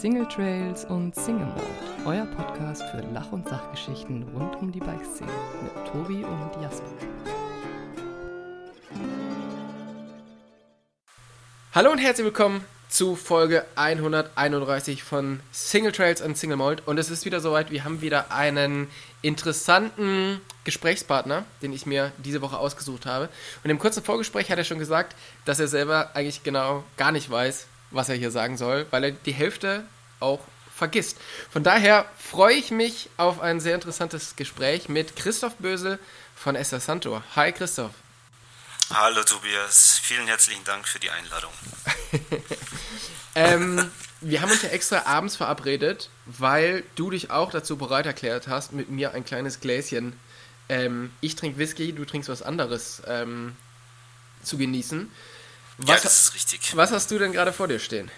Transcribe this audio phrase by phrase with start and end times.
[0.00, 5.30] Single Trails und Single Mode, euer Podcast für Lach- und Sachgeschichten rund um die Bikeszene
[5.62, 6.86] mit Tobi und Jasper.
[11.74, 16.82] Hallo und herzlich willkommen zu Folge 131 von Single Trails und Single Mold.
[16.86, 18.88] Und es ist wieder soweit, wir haben wieder einen
[19.20, 23.28] interessanten Gesprächspartner, den ich mir diese Woche ausgesucht habe.
[23.64, 27.30] Und im kurzen Vorgespräch hat er schon gesagt, dass er selber eigentlich genau gar nicht
[27.30, 29.84] weiß, was er hier sagen soll, weil er die Hälfte
[30.20, 30.40] auch
[30.74, 31.18] vergisst.
[31.50, 35.98] Von daher freue ich mich auf ein sehr interessantes Gespräch mit Christoph Bösel
[36.34, 37.22] von Esther Santor.
[37.36, 37.92] Hi Christoph.
[38.92, 41.52] Hallo Tobias, vielen herzlichen Dank für die Einladung.
[43.36, 48.48] ähm, wir haben uns ja extra abends verabredet, weil du dich auch dazu bereit erklärt
[48.48, 50.18] hast, mit mir ein kleines Gläschen,
[50.70, 53.56] ähm, ich trinke Whisky, du trinkst was anderes, ähm,
[54.42, 55.10] zu genießen.
[55.80, 56.76] Was, ja, das ist richtig.
[56.76, 58.10] Was hast du denn gerade vor dir stehen?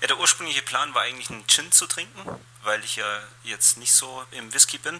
[0.00, 2.20] Ja, der ursprüngliche Plan war eigentlich einen Gin zu trinken,
[2.62, 4.98] weil ich ja jetzt nicht so im Whisky bin.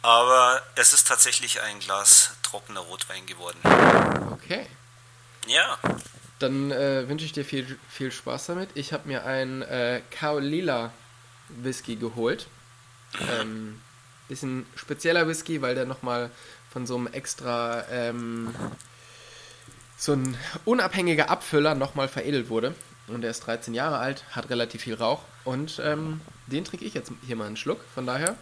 [0.00, 3.58] Aber es ist tatsächlich ein Glas trockener Rotwein geworden.
[4.32, 4.66] Okay.
[5.46, 5.78] Ja.
[6.38, 8.70] Dann äh, wünsche ich dir viel, viel Spaß damit.
[8.74, 10.92] Ich habe mir einen äh, Kaolila
[11.48, 12.46] Whisky geholt.
[13.38, 13.80] Ähm,
[14.28, 16.30] bisschen spezieller Whisky, weil der nochmal
[16.72, 18.54] von so einem extra ähm,
[20.02, 22.74] so ein unabhängiger Abfüller nochmal veredelt wurde.
[23.06, 25.20] Und er ist 13 Jahre alt, hat relativ viel Rauch.
[25.44, 27.80] Und ähm, den trinke ich jetzt hier mal einen Schluck.
[27.94, 28.36] Von daher.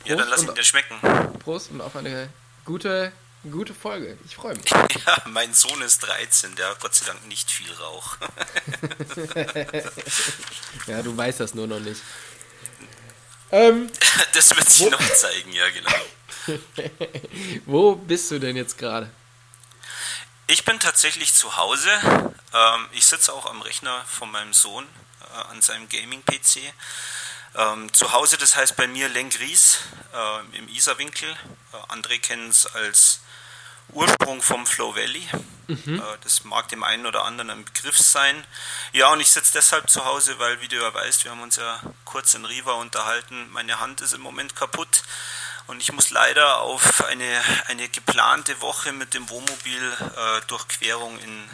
[0.00, 0.96] Prost ja, dann lass ihn dir schmecken.
[1.38, 2.28] Prost und auf eine
[2.66, 3.12] gute,
[3.50, 4.18] gute Folge.
[4.26, 4.70] Ich freue mich.
[5.06, 8.18] Ja, mein Sohn ist 13, der hat Gott sei Dank nicht viel Rauch.
[10.86, 12.02] ja, du weißt das nur noch nicht.
[13.50, 13.88] Ähm,
[14.34, 16.60] das wird sich noch zeigen, ja, genau.
[17.64, 19.10] wo bist du denn jetzt gerade?
[20.50, 21.88] Ich bin tatsächlich zu Hause.
[22.52, 24.84] Ähm, ich sitze auch am Rechner von meinem Sohn
[25.32, 26.74] äh, an seinem Gaming-PC.
[27.54, 29.78] Ähm, zu Hause, das heißt bei mir Lengries
[30.12, 31.30] äh, im Isarwinkel.
[31.72, 33.20] Äh, André kennt es als
[33.90, 35.24] Ursprung vom Flow Valley.
[35.68, 36.00] Mhm.
[36.00, 38.44] Äh, das mag dem einen oder anderen ein Begriff sein.
[38.92, 41.56] Ja, und ich sitze deshalb zu Hause, weil, wie du ja weißt, wir haben uns
[41.56, 43.48] ja kurz in Riva unterhalten.
[43.52, 45.04] Meine Hand ist im Moment kaputt.
[45.66, 51.48] Und ich muss leider auf eine, eine geplante Woche mit dem Wohnmobil äh, Durchquerung in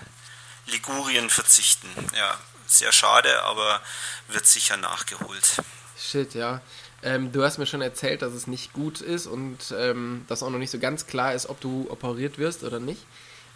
[0.66, 1.88] Ligurien verzichten.
[2.16, 3.80] Ja, sehr schade, aber
[4.28, 5.62] wird sicher nachgeholt.
[5.98, 6.60] Shit, ja.
[7.02, 10.50] Ähm, du hast mir schon erzählt, dass es nicht gut ist und ähm, dass auch
[10.50, 13.04] noch nicht so ganz klar ist, ob du operiert wirst oder nicht.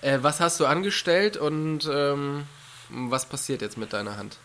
[0.02, 2.46] Äh, was hast du angestellt und ähm,
[2.88, 4.38] was passiert jetzt mit deiner Hand?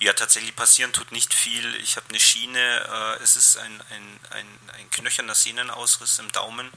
[0.00, 1.74] Ja, tatsächlich passieren tut nicht viel.
[1.76, 6.70] Ich habe eine Schiene, äh, es ist ein, ein, ein, ein knöcherner Sehnenausriss im Daumen.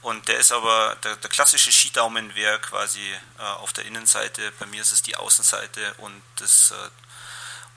[0.00, 3.02] Und der ist aber, der, der klassische Skidaumen wäre quasi
[3.38, 6.74] äh, auf der Innenseite, bei mir ist es die Außenseite und das äh,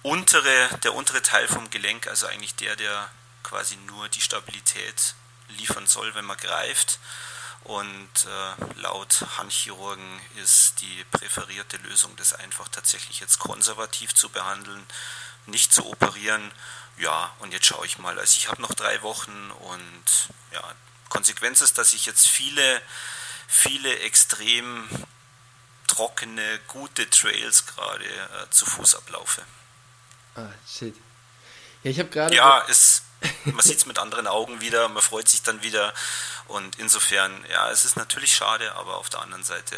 [0.04, 3.10] untere, der untere Teil vom Gelenk, also eigentlich der, der
[3.44, 5.16] quasi nur die Stabilität
[5.50, 7.00] liefern soll, wenn man greift.
[7.64, 14.84] Und äh, laut Handchirurgen ist die präferierte Lösung, das einfach tatsächlich jetzt konservativ zu behandeln,
[15.46, 16.52] nicht zu operieren.
[16.98, 18.18] Ja, und jetzt schaue ich mal.
[18.20, 20.64] Also ich habe noch drei Wochen und ja,
[21.10, 22.82] Konsequenz ist, dass ich jetzt viele,
[23.48, 24.88] viele extrem
[25.88, 29.44] trockene, gute Trails gerade äh, zu Fuß ablaufe.
[30.36, 30.96] Ah, shit.
[31.84, 32.36] Ja, ich habe gerade.
[32.36, 33.04] Ja, es,
[33.46, 35.94] man sieht es mit anderen Augen wieder, man freut sich dann wieder.
[36.48, 39.76] Und insofern, ja, es ist natürlich schade, aber auf der anderen Seite,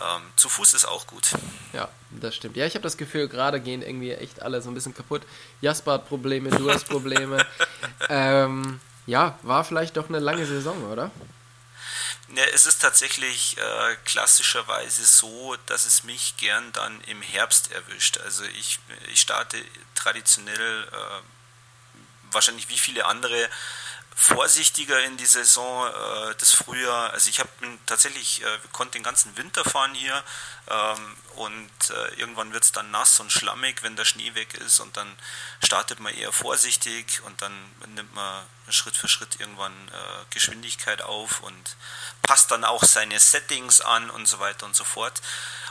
[0.00, 1.30] ähm, zu Fuß ist auch gut.
[1.72, 2.56] Ja, das stimmt.
[2.56, 5.22] Ja, ich habe das Gefühl, gerade gehen irgendwie echt alle so ein bisschen kaputt.
[5.60, 7.44] Jasper hat Probleme, du hast Probleme.
[8.08, 11.10] ähm, ja, war vielleicht doch eine lange Saison, oder?
[12.34, 18.18] Ja, es ist tatsächlich äh, klassischerweise so, dass es mich gern dann im Herbst erwischt.
[18.18, 18.78] Also ich,
[19.12, 19.58] ich starte
[19.94, 21.22] traditionell äh,
[22.32, 23.48] wahrscheinlich wie viele andere
[24.14, 27.10] vorsichtiger in die Saison äh, des Frühjahr.
[27.12, 27.48] Also ich habe
[27.86, 30.22] tatsächlich, äh, konnte den ganzen Winter fahren hier
[30.68, 34.80] ähm, und äh, irgendwann wird es dann nass und schlammig, wenn der Schnee weg ist
[34.80, 35.16] und dann
[35.64, 37.52] startet man eher vorsichtig und dann
[37.94, 41.76] nimmt man Schritt für Schritt irgendwann äh, Geschwindigkeit auf und
[42.22, 45.20] passt dann auch seine Settings an und so weiter und so fort.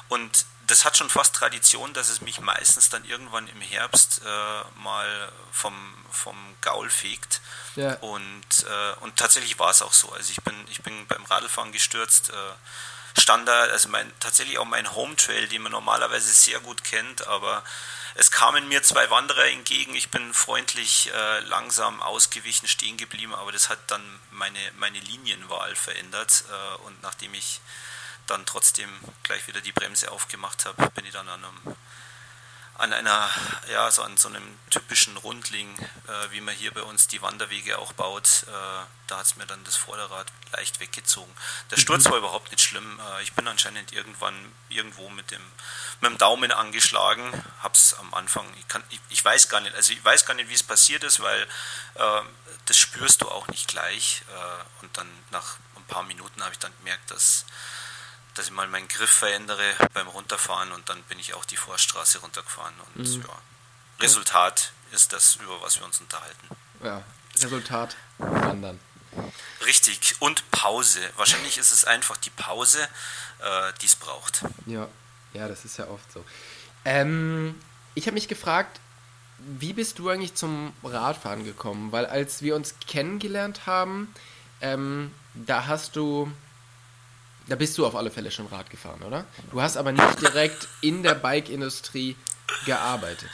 [0.07, 4.80] Und das hat schon fast Tradition, dass es mich meistens dann irgendwann im Herbst äh,
[4.80, 5.75] mal vom,
[6.12, 7.42] vom Gaul fegt.
[7.75, 7.95] Ja.
[7.95, 10.12] Und, äh, und tatsächlich war es auch so.
[10.13, 12.30] Also ich bin, ich bin beim Radlfahren gestürzt.
[12.30, 12.33] Äh,
[13.19, 17.63] Standard, also mein, tatsächlich auch mein Home Trail, den man normalerweise sehr gut kennt, aber
[18.15, 19.95] es kamen mir zwei Wanderer entgegen.
[19.95, 25.75] Ich bin freundlich äh, langsam ausgewichen, stehen geblieben, aber das hat dann meine, meine Linienwahl
[25.75, 26.44] verändert.
[26.50, 27.62] Äh, und nachdem ich
[28.27, 28.89] dann trotzdem
[29.23, 31.75] gleich wieder die Bremse aufgemacht habe, bin ich dann an einem,
[32.77, 33.29] an einer,
[33.71, 35.77] ja, so an so einem typischen Rundling,
[36.07, 39.45] äh, wie man hier bei uns die Wanderwege auch baut, äh, da hat es mir
[39.45, 41.31] dann das Vorderrad leicht weggezogen.
[41.69, 41.81] Der mhm.
[41.81, 43.00] Sturz war überhaupt nicht schlimm.
[43.00, 44.33] Äh, ich bin anscheinend irgendwann
[44.69, 45.41] irgendwo mit dem,
[46.00, 47.29] mit dem Daumen angeschlagen,
[47.62, 50.50] hab's am Anfang, ich, kann, ich, ich weiß gar nicht, also ich weiß gar nicht,
[50.50, 51.44] wie es passiert ist, weil
[51.95, 52.21] äh,
[52.65, 54.24] das spürst du auch nicht gleich.
[54.29, 57.45] Äh, und dann nach ein paar Minuten habe ich dann gemerkt, dass
[58.41, 62.17] dass ich mal meinen Griff verändere beim Runterfahren und dann bin ich auch die Vorstraße
[62.17, 62.73] runtergefahren.
[62.95, 63.21] Und mhm.
[63.21, 63.38] ja,
[63.99, 66.47] Resultat ist das, über was wir uns unterhalten.
[66.83, 67.03] Ja,
[67.35, 68.79] Resultat wandern.
[69.63, 71.01] Richtig, und Pause.
[71.17, 74.43] Wahrscheinlich ist es einfach die Pause, äh, die es braucht.
[74.65, 74.88] Ja.
[75.33, 76.25] ja, das ist ja oft so.
[76.83, 77.53] Ähm,
[77.93, 78.79] ich habe mich gefragt,
[79.38, 81.91] wie bist du eigentlich zum Radfahren gekommen?
[81.91, 84.11] Weil als wir uns kennengelernt haben,
[84.61, 86.31] ähm, da hast du
[87.47, 89.25] da bist du auf alle Fälle schon Rad gefahren, oder?
[89.51, 92.15] Du hast aber nicht direkt in der Bike-Industrie
[92.65, 93.31] gearbeitet.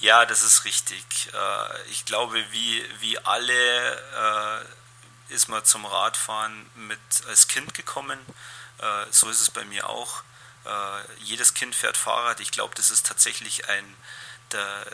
[0.00, 1.04] Ja, das ist richtig.
[1.32, 8.18] Äh, ich glaube, wie, wie alle äh, ist man zum Radfahren mit als Kind gekommen.
[8.78, 10.22] Äh, so ist es bei mir auch.
[11.20, 12.40] Jedes Kind fährt Fahrrad.
[12.40, 13.96] Ich glaube, das ist tatsächlich ein
[14.52, 14.86] der,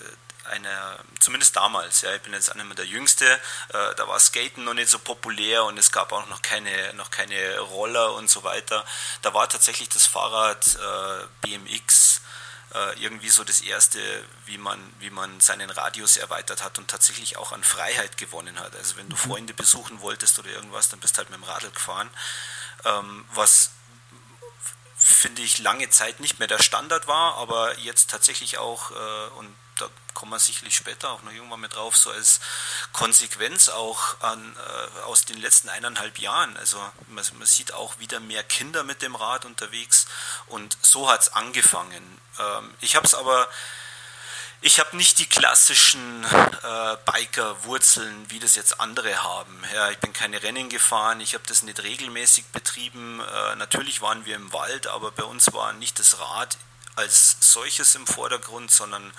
[0.44, 4.74] eine, zumindest damals, ja, ich bin jetzt einer der Jüngste, äh, da war Skaten noch
[4.74, 8.84] nicht so populär und es gab auch noch keine, noch keine Roller und so weiter.
[9.22, 12.20] Da war tatsächlich das Fahrrad äh, BMX
[12.74, 14.00] äh, irgendwie so das erste,
[14.46, 18.76] wie man, wie man seinen Radius erweitert hat und tatsächlich auch an Freiheit gewonnen hat.
[18.76, 19.20] Also wenn du mhm.
[19.20, 22.10] Freunde besuchen wolltest oder irgendwas, dann bist halt mit dem Radl gefahren.
[22.84, 23.70] Ähm, was
[24.96, 29.55] finde ich lange Zeit nicht mehr der Standard war, aber jetzt tatsächlich auch, äh, und
[29.79, 32.41] da kommen wir sicherlich später auch noch irgendwann mit drauf, so als
[32.93, 36.56] Konsequenz auch an, äh, aus den letzten eineinhalb Jahren.
[36.56, 40.06] Also man, man, sieht auch wieder mehr Kinder mit dem Rad unterwegs
[40.46, 42.20] und so hat es angefangen.
[42.38, 43.49] Ähm, ich habe es aber
[44.64, 49.62] ich habe nicht die klassischen äh, Biker-Wurzeln, wie das jetzt andere haben.
[49.75, 53.20] Ja, ich bin keine Rennen gefahren, ich habe das nicht regelmäßig betrieben.
[53.20, 56.56] Äh, natürlich waren wir im Wald, aber bei uns war nicht das Rad
[56.96, 59.12] als solches im Vordergrund, sondern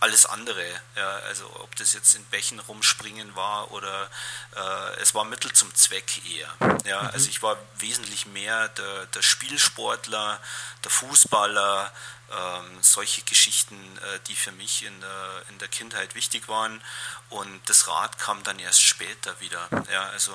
[0.00, 0.64] alles andere.
[0.96, 4.10] Ja, also ob das jetzt in Bächen rumspringen war oder
[4.56, 6.48] äh, es war Mittel zum Zweck eher.
[6.84, 7.10] Ja, mhm.
[7.12, 10.40] Also ich war wesentlich mehr der, der Spielsportler,
[10.82, 11.92] der Fußballer,
[12.32, 16.82] ähm, solche Geschichten, äh, die für mich in der, in der Kindheit wichtig waren.
[17.28, 19.68] Und das Rad kam dann erst später wieder.
[19.92, 20.32] Ja, also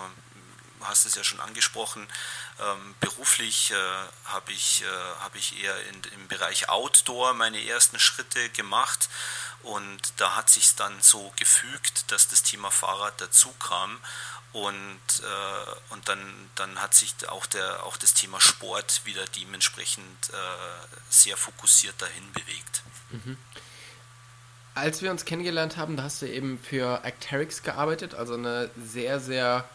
[0.87, 2.07] hast es ja schon angesprochen,
[2.59, 3.75] ähm, beruflich äh,
[4.25, 4.85] habe ich, äh,
[5.21, 9.09] hab ich eher in, im Bereich Outdoor meine ersten Schritte gemacht
[9.63, 13.99] und da hat sich dann so gefügt, dass das Thema Fahrrad dazu kam
[14.55, 20.29] und, äh, und dann, dann hat sich auch, der, auch das Thema Sport wieder dementsprechend
[20.29, 22.81] äh, sehr fokussiert dahin bewegt.
[23.09, 23.37] Mhm.
[24.73, 29.19] Als wir uns kennengelernt haben, da hast du eben für Acterix gearbeitet, also eine sehr,
[29.19, 29.67] sehr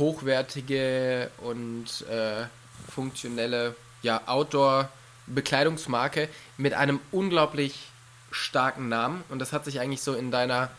[0.00, 2.46] hochwertige und äh,
[2.92, 7.86] funktionelle ja, Outdoor-Bekleidungsmarke mit einem unglaublich
[8.32, 9.22] starken Namen.
[9.28, 10.70] Und das hat sich eigentlich so in deiner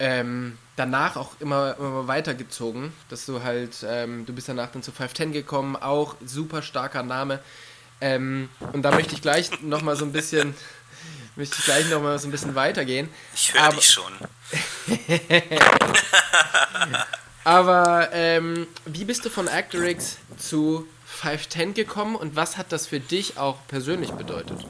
[0.00, 4.92] ähm, danach auch immer, immer weitergezogen, dass du halt, ähm, du bist danach dann zu
[4.92, 7.40] 510 gekommen, auch super starker Name.
[8.00, 10.54] Ähm, und da möchte ich gleich nochmal so ein bisschen,
[11.36, 13.08] möchte ich gleich noch so ein bisschen weitergehen.
[13.34, 14.12] Ich höre dich schon.
[17.48, 23.00] Aber ähm, wie bist du von Actorix zu 510 gekommen und was hat das für
[23.00, 24.66] dich auch persönlich bedeutet?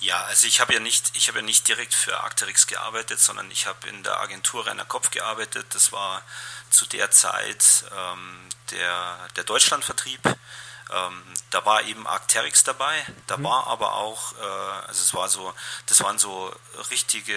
[0.00, 3.50] Ja, also ich habe ja nicht, ich habe ja nicht direkt für Arcteryx gearbeitet, sondern
[3.50, 5.66] ich habe in der Agentur Rainer Kopf gearbeitet.
[5.74, 6.22] Das war
[6.70, 10.20] zu der Zeit ähm, der, der Deutschlandvertrieb.
[10.24, 13.44] Ähm, da war eben Arcteryx dabei, da mhm.
[13.44, 15.52] war aber auch, äh, also es war so,
[15.84, 16.56] das waren so
[16.90, 17.36] richtige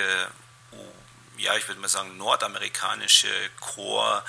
[1.44, 4.24] ja, ich würde mal sagen, nordamerikanische Core,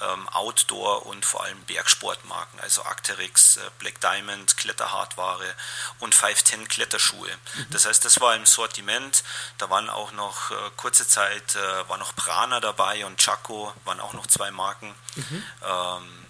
[0.00, 5.54] ähm, Outdoor und vor allem Bergsportmarken, also Arcteryx, äh, Black Diamond, Kletterhardware
[6.00, 7.30] und 510 Kletterschuhe.
[7.30, 7.66] Mhm.
[7.70, 9.24] Das heißt, das war im Sortiment.
[9.58, 14.00] Da waren auch noch äh, kurze Zeit, äh, war noch Prana dabei und Chaco, waren
[14.00, 14.94] auch noch zwei Marken.
[15.14, 15.44] Mhm.
[15.62, 16.25] Ähm,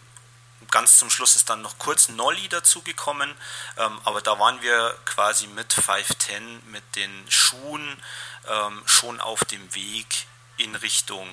[0.70, 3.35] ganz zum Schluss ist dann noch kurz Nolly dazugekommen,
[3.76, 8.02] ähm, aber da waren wir quasi mit 510, mit den Schuhen
[8.49, 11.28] ähm, schon auf dem Weg in Richtung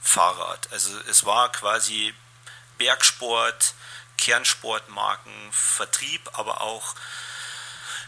[0.00, 0.68] Fahrrad.
[0.72, 2.14] Also es war quasi
[2.78, 3.74] Bergsport,
[4.18, 6.94] Kernsportmarken, Vertrieb, aber auch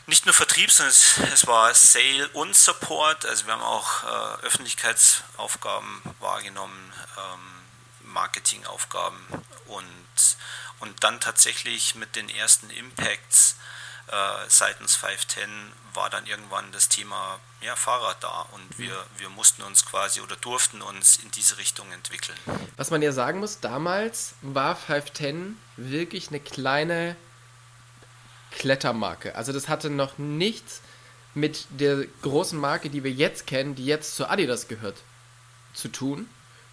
[0.07, 3.27] nicht nur Vertrieb, sondern es, es war Sale und Support.
[3.27, 7.58] Also wir haben auch äh, Öffentlichkeitsaufgaben wahrgenommen, ähm,
[8.09, 9.19] Marketingaufgaben
[9.67, 10.37] und,
[10.81, 13.57] und dann tatsächlich mit den ersten Impacts
[14.09, 14.13] äh,
[14.49, 15.49] seitens 510
[15.95, 20.37] war dann irgendwann das Thema ja, Fahrrad da und wir, wir mussten uns quasi oder
[20.37, 22.39] durften uns in diese Richtung entwickeln.
[22.77, 27.17] Was man ja sagen muss, damals war 510 wirklich eine kleine
[28.53, 29.35] Klettermarke.
[29.35, 30.81] Also das hatte noch nichts
[31.35, 34.97] mit der großen Marke, die wir jetzt kennen, die jetzt zu Adidas gehört,
[35.75, 36.29] zu tun,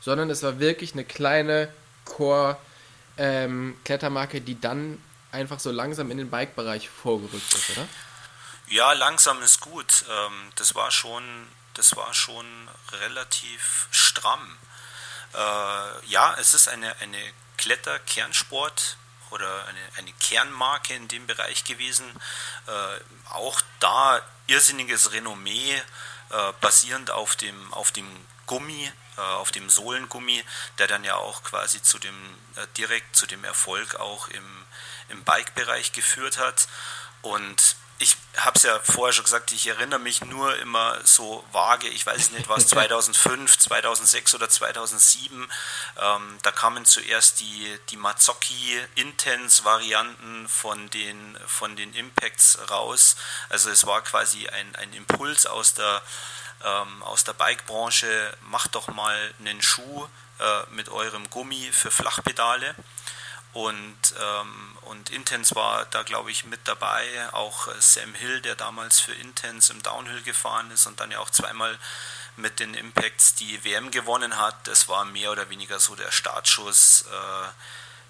[0.06, 1.74] sondern es war wirklich eine kleine
[2.06, 7.88] Core-Klettermarke, ähm, die dann einfach so langsam in den Bike-Bereich vorgerückt ist, oder?
[8.68, 10.06] Ja, langsam ist gut.
[10.08, 12.46] Ähm, das war schon, das war schon
[13.02, 14.60] relativ stramm.
[15.34, 17.18] Äh, ja, es ist eine, eine
[17.58, 18.98] Kletter-Kernsport
[19.32, 22.06] oder eine, eine Kernmarke in dem Bereich gewesen.
[22.68, 23.00] Äh,
[23.34, 25.82] auch da irrsinniges Renommee,
[26.30, 28.06] äh, basierend auf dem, auf dem
[28.46, 30.44] Gummi, äh, auf dem Sohlengummi,
[30.78, 32.16] der dann ja auch quasi zu dem,
[32.56, 34.66] äh, direkt zu dem Erfolg auch im,
[35.10, 36.68] im Bike-Bereich geführt hat.
[37.22, 41.88] Und ich habe es ja vorher schon gesagt, ich erinnere mich nur immer so vage,
[41.88, 45.50] ich weiß nicht was, 2005, 2006 oder 2007,
[46.02, 53.16] ähm, da kamen zuerst die, die Mazzocchi Intense Varianten von den, von den Impacts raus.
[53.48, 56.02] Also es war quasi ein, ein Impuls aus der,
[56.64, 60.08] ähm, aus der Bike-Branche, macht doch mal einen Schuh
[60.40, 62.76] äh, mit eurem Gummi für Flachpedale.
[63.54, 67.30] Und, ähm, und Intense war da, glaube ich, mit dabei.
[67.32, 71.20] Auch äh, Sam Hill, der damals für Intense im Downhill gefahren ist und dann ja
[71.20, 71.78] auch zweimal
[72.36, 74.68] mit den Impacts die WM gewonnen hat.
[74.68, 77.06] Das war mehr oder weniger so der Startschuss.
[77.10, 77.48] Äh,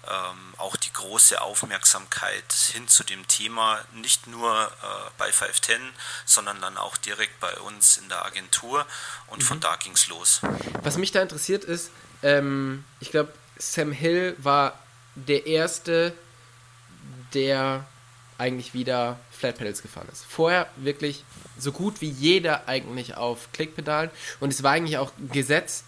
[0.08, 5.80] ähm, auch die große Aufmerksamkeit hin zu dem Thema, nicht nur äh, bei 510,
[6.24, 8.86] sondern dann auch direkt bei uns in der Agentur.
[9.26, 9.46] Und mhm.
[9.46, 10.40] von da ging es los.
[10.82, 11.90] Was mich da interessiert ist,
[12.22, 14.78] ähm, ich glaube, Sam Hill war
[15.14, 16.12] der erste,
[17.34, 17.86] der
[18.38, 20.24] eigentlich wieder Flat Pedals gefahren ist.
[20.24, 21.24] Vorher wirklich
[21.58, 24.10] so gut wie jeder eigentlich auf Klickpedalen
[24.40, 25.84] und es war eigentlich auch Gesetz,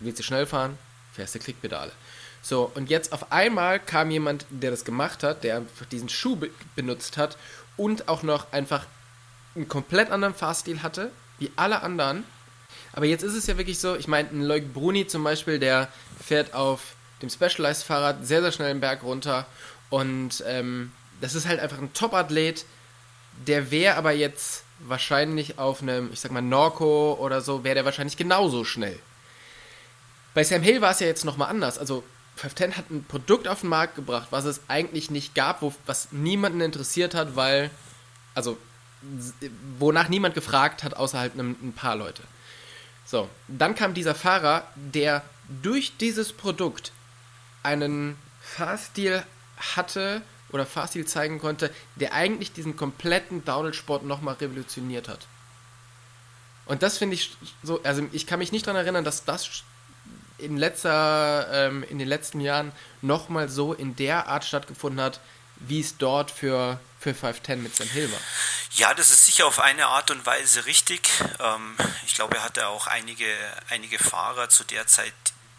[0.00, 0.78] willst du schnell fahren,
[1.12, 1.92] fährst du Klickpedale.
[2.42, 6.36] So, und jetzt auf einmal kam jemand, der das gemacht hat, der einfach diesen Schuh
[6.36, 7.36] be benutzt hat
[7.76, 8.86] und auch noch einfach
[9.54, 12.24] einen komplett anderen Fahrstil hatte, wie alle anderen.
[12.92, 15.88] Aber jetzt ist es ja wirklich so, ich meine, ein Leuk Bruni zum Beispiel, der
[16.24, 19.46] fährt auf dem Specialized-Fahrrad sehr, sehr schnell den Berg runter.
[19.90, 22.64] Und ähm, das ist halt einfach ein Top-Athlet.
[23.46, 27.84] Der wäre aber jetzt wahrscheinlich auf einem, ich sag mal, Norco oder so, wäre der
[27.84, 28.98] wahrscheinlich genauso schnell.
[30.34, 31.78] Bei Sam Hill war es ja jetzt nochmal anders.
[31.78, 32.04] Also
[32.38, 36.12] 510 hat ein Produkt auf den Markt gebracht, was es eigentlich nicht gab, wo, was
[36.12, 37.70] niemanden interessiert hat, weil,
[38.34, 38.56] also,
[39.78, 42.22] wonach niemand gefragt hat, außer halt ein, ein paar Leute.
[43.04, 45.22] So, dann kam dieser Fahrer, der
[45.62, 46.92] durch dieses Produkt
[47.62, 49.24] einen Fahrstil
[49.56, 55.26] hatte oder Fahrstil zeigen konnte, der eigentlich diesen kompletten Downhill-Sport nochmal revolutioniert hat.
[56.66, 59.64] Und das finde ich so, also ich kann mich nicht daran erinnern, dass das
[60.38, 65.20] in, letzter, ähm, in den letzten Jahren nochmal so in der Art stattgefunden hat,
[65.56, 68.20] wie es dort für, für 510 mit Sam Hill war.
[68.72, 71.08] Ja, das ist sicher auf eine Art und Weise richtig.
[71.40, 71.76] Ähm,
[72.06, 73.26] ich glaube, er hatte auch einige,
[73.70, 75.12] einige Fahrer zu der Zeit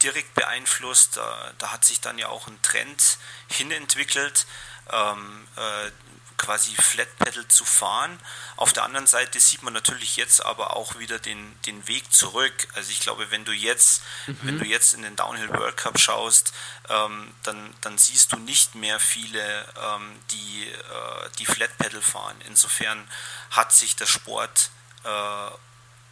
[0.04, 1.18] direkt beeinflusst.
[1.18, 3.18] Da, da hat sich dann ja auch ein Trend
[3.50, 4.46] hinentwickelt,
[4.92, 5.92] ähm, äh,
[6.40, 8.20] quasi Flat Pedal zu fahren.
[8.56, 12.68] Auf der anderen Seite sieht man natürlich jetzt aber auch wieder den, den Weg zurück.
[12.74, 14.40] Also ich glaube, wenn du jetzt, mhm.
[14.42, 16.54] wenn du jetzt in den Downhill World Cup schaust,
[16.90, 22.42] ähm, dann, dann siehst du nicht mehr viele, ähm, die, äh, die Flat Pedal fahren.
[22.48, 23.08] Insofern
[23.52, 24.72] hat sich der Sport
[25.04, 25.52] äh,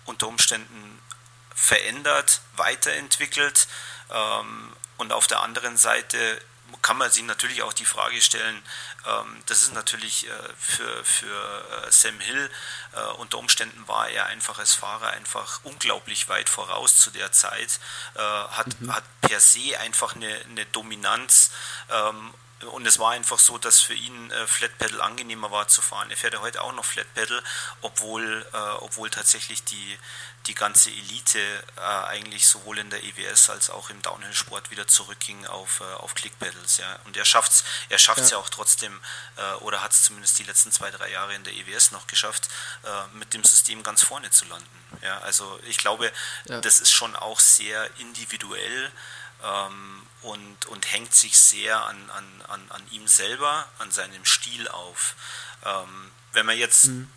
[0.06, 1.02] unter Umständen
[1.56, 3.68] verändert, weiterentwickelt.
[4.12, 6.42] Ähm, und auf der anderen Seite
[6.82, 8.62] kann man sich natürlich auch die Frage stellen,
[9.46, 12.50] das ist natürlich äh, für, für äh, Sam Hill,
[12.94, 17.80] äh, unter Umständen war er einfach als Fahrer einfach unglaublich weit voraus zu der Zeit,
[18.16, 18.94] hat, mhm.
[18.94, 21.52] hat per se einfach eine, eine Dominanz
[21.90, 22.34] ähm,
[22.66, 26.10] und es war einfach so, dass für ihn äh, Flat Pedal angenehmer war zu fahren.
[26.10, 27.44] Er fährt ja heute auch noch Flat Pedal,
[27.82, 30.00] obwohl, äh, obwohl tatsächlich die,
[30.48, 31.40] die ganze Elite
[31.76, 36.16] äh, eigentlich sowohl in der EWS als auch im Downhill-Sport wieder zurückging auf, äh, auf
[36.16, 36.78] Click-Pedals.
[36.78, 36.98] Ja.
[37.06, 38.38] Und er schafft es er schafft's ja.
[38.38, 39.00] ja auch trotzdem,
[39.36, 42.50] äh, oder hat es zumindest die letzten zwei, drei Jahre in der EWS noch geschafft,
[42.84, 44.88] äh, mit dem System ganz vorne zu landen.
[45.04, 45.20] Ja.
[45.20, 46.12] Also ich glaube,
[46.46, 46.60] ja.
[46.62, 48.92] das ist schon auch sehr individuell
[50.22, 55.16] und, und hängt sich sehr an, an, an, an ihm selber, an seinem Stil auf.
[55.64, 57.10] Ähm, wenn man jetzt mhm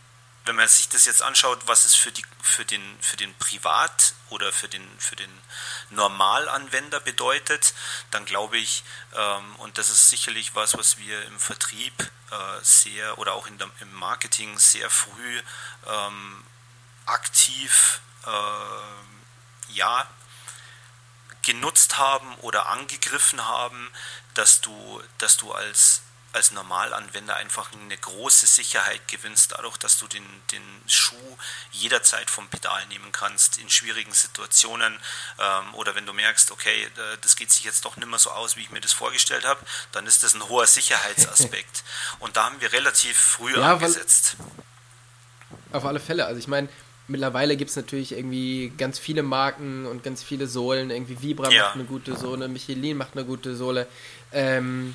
[0.50, 4.14] wenn man sich das jetzt anschaut, was es für, die, für, den, für den Privat-
[4.30, 5.30] oder für den, für den
[5.90, 7.74] Normalanwender bedeutet,
[8.10, 8.82] dann glaube ich,
[9.14, 11.92] ähm, und das ist sicherlich was, was wir im Vertrieb
[12.30, 15.42] äh, sehr oder auch der, im Marketing sehr früh
[15.86, 16.44] ähm,
[17.06, 20.08] aktiv äh, ja,
[21.42, 23.90] genutzt haben oder angegriffen haben,
[24.34, 30.06] dass du, dass du als als Normalanwender einfach eine große Sicherheit gewinnst, dadurch, dass du
[30.06, 31.36] den, den Schuh
[31.72, 34.96] jederzeit vom Pedal nehmen kannst in schwierigen Situationen
[35.38, 36.88] ähm, oder wenn du merkst, okay,
[37.20, 39.60] das geht sich jetzt doch nicht mehr so aus, wie ich mir das vorgestellt habe,
[39.92, 41.82] dann ist das ein hoher Sicherheitsaspekt.
[42.20, 44.36] Und da haben wir relativ früh ja, angesetzt.
[45.72, 46.26] Auf alle Fälle.
[46.26, 46.68] Also ich meine,
[47.10, 50.90] mittlerweile gibt es natürlich irgendwie ganz viele Marken und ganz viele Sohlen.
[50.90, 51.64] Irgendwie Vibra ja.
[51.64, 53.86] macht eine gute Sohle, Michelin macht eine gute Sohle.
[54.32, 54.94] Ähm,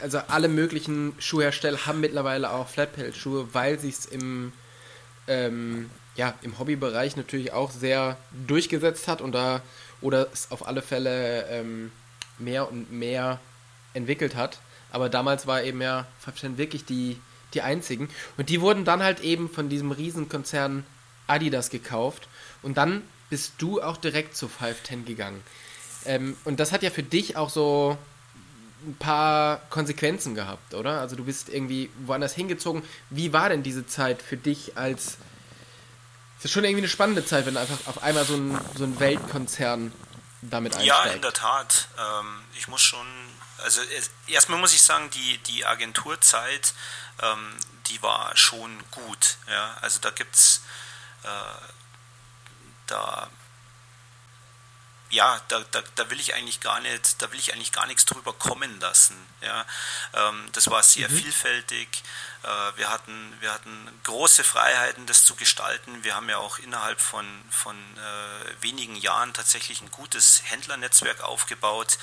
[0.00, 4.52] also alle möglichen Schuhhersteller haben mittlerweile auch Flatpelt-Schuhe, weil sich es im,
[5.28, 9.62] ähm, ja, im Hobbybereich natürlich auch sehr durchgesetzt hat und da
[10.00, 11.92] oder es auf alle Fälle ähm,
[12.38, 13.40] mehr und mehr
[13.94, 14.60] entwickelt hat.
[14.90, 17.18] Aber damals war eben ja Fabchen wirklich die,
[17.54, 18.08] die einzigen.
[18.36, 20.84] Und die wurden dann halt eben von diesem Riesenkonzern
[21.32, 22.28] Adidas gekauft.
[22.62, 25.42] Und dann bist du auch direkt zu 510 gegangen.
[26.04, 27.96] Ähm, und das hat ja für dich auch so
[28.84, 31.00] ein paar Konsequenzen gehabt, oder?
[31.00, 32.82] Also du bist irgendwie woanders hingezogen.
[33.10, 35.16] Wie war denn diese Zeit für dich als...
[36.38, 38.98] Es ist schon irgendwie eine spannende Zeit, wenn einfach auf einmal so ein, so ein
[38.98, 39.92] Weltkonzern
[40.42, 41.06] damit einsteigt.
[41.06, 41.88] Ja, in der Tat.
[41.98, 43.06] Ähm, ich muss schon...
[43.62, 43.80] Also
[44.26, 46.74] erstmal muss ich sagen, die, die Agenturzeit,
[47.22, 47.54] ähm,
[47.86, 49.36] die war schon gut.
[49.48, 49.76] Ja?
[49.80, 50.62] Also da gibt es...
[51.24, 51.28] Äh,
[52.86, 53.30] da
[55.12, 58.06] ja, da, da, da will ich eigentlich gar nicht, da will ich eigentlich gar nichts
[58.06, 59.14] drüber kommen lassen.
[59.42, 59.66] Ja.
[60.14, 61.16] Ähm, das war sehr mhm.
[61.18, 62.02] vielfältig.
[62.42, 66.02] Äh, wir, hatten, wir hatten große Freiheiten, das zu gestalten.
[66.02, 71.98] Wir haben ja auch innerhalb von, von äh, wenigen Jahren tatsächlich ein gutes Händlernetzwerk aufgebaut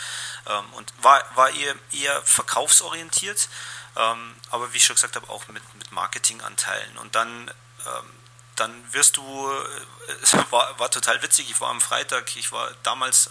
[0.46, 3.50] ähm, und war, war eher, eher verkaufsorientiert,
[3.96, 6.96] ähm, aber wie ich schon gesagt habe, auch mit, mit Marketinganteilen.
[7.00, 7.52] Und dann
[7.88, 8.19] ähm,
[8.60, 12.72] dann wirst du, äh, es war, war total witzig, ich war am Freitag, ich war
[12.84, 13.30] damals,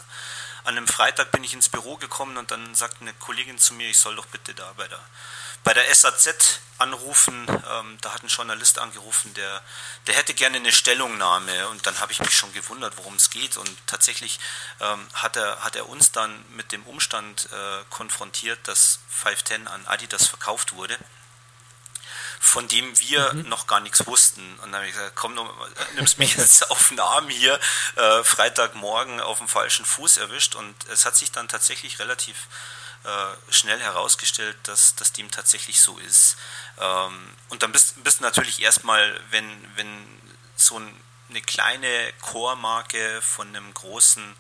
[0.65, 3.89] an einem Freitag bin ich ins Büro gekommen und dann sagte eine Kollegin zu mir,
[3.89, 5.01] ich soll doch bitte da bei der,
[5.65, 7.47] bei der SAZ anrufen.
[7.49, 9.63] Ähm, da hat ein Journalist angerufen, der,
[10.07, 11.69] der hätte gerne eine Stellungnahme.
[11.69, 13.57] Und dann habe ich mich schon gewundert, worum es geht.
[13.57, 14.39] Und tatsächlich
[14.81, 19.87] ähm, hat, er, hat er uns dann mit dem Umstand äh, konfrontiert, dass 510 an
[19.87, 20.99] Adidas verkauft wurde
[22.41, 23.49] von dem wir mhm.
[23.49, 24.43] noch gar nichts wussten.
[24.59, 25.49] Und dann habe ich gesagt, komm, du
[25.95, 27.59] nimmst mich jetzt auf den Arm hier,
[27.97, 30.55] äh, Freitagmorgen auf dem falschen Fuß erwischt.
[30.55, 32.37] Und es hat sich dann tatsächlich relativ
[33.05, 36.37] äh, schnell herausgestellt, dass, dass dem tatsächlich so ist.
[36.81, 40.07] Ähm, und dann bist, du natürlich erstmal, wenn, wenn
[40.57, 44.37] so ein, eine kleine Core-Marke von einem großen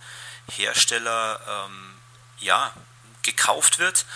[0.50, 1.94] Hersteller ähm,
[2.38, 2.72] ja,
[3.22, 4.06] gekauft wird,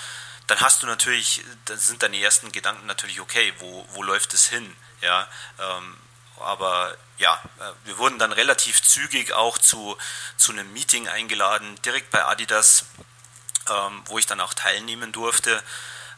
[0.47, 4.49] dann hast du natürlich, dann sind deine ersten Gedanken natürlich, okay, wo, wo läuft es
[4.49, 4.77] hin?
[5.01, 5.29] Ja,
[5.59, 5.97] ähm,
[6.41, 9.97] aber ja, äh, wir wurden dann relativ zügig auch zu,
[10.37, 12.87] zu einem Meeting eingeladen, direkt bei Adidas,
[13.69, 15.63] ähm, wo ich dann auch teilnehmen durfte,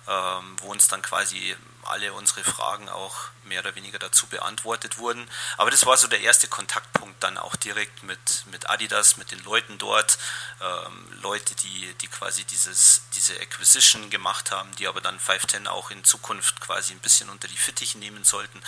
[0.08, 5.28] ähm, wo uns dann quasi alle unsere Fragen auch mehr oder weniger dazu beantwortet wurden.
[5.56, 9.42] Aber das war so der erste Kontaktpunkt dann auch direkt mit, mit Adidas, mit den
[9.44, 10.18] Leuten dort,
[10.60, 15.90] ähm, Leute, die, die quasi dieses, diese Acquisition gemacht haben, die aber dann 510 auch
[15.90, 18.60] in Zukunft quasi ein bisschen unter die Fittiche nehmen sollten.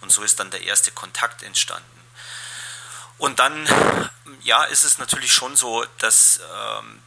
[0.00, 2.00] Und so ist dann der erste Kontakt entstanden.
[3.18, 3.68] Und dann,
[4.42, 7.02] ja, ist es natürlich schon so, dass ähm,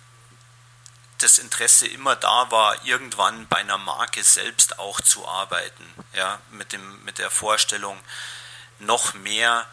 [1.19, 5.85] das Interesse immer da war, irgendwann bei einer Marke selbst auch zu arbeiten.
[6.13, 7.99] Ja, mit, dem, mit der Vorstellung,
[8.79, 9.65] noch mehr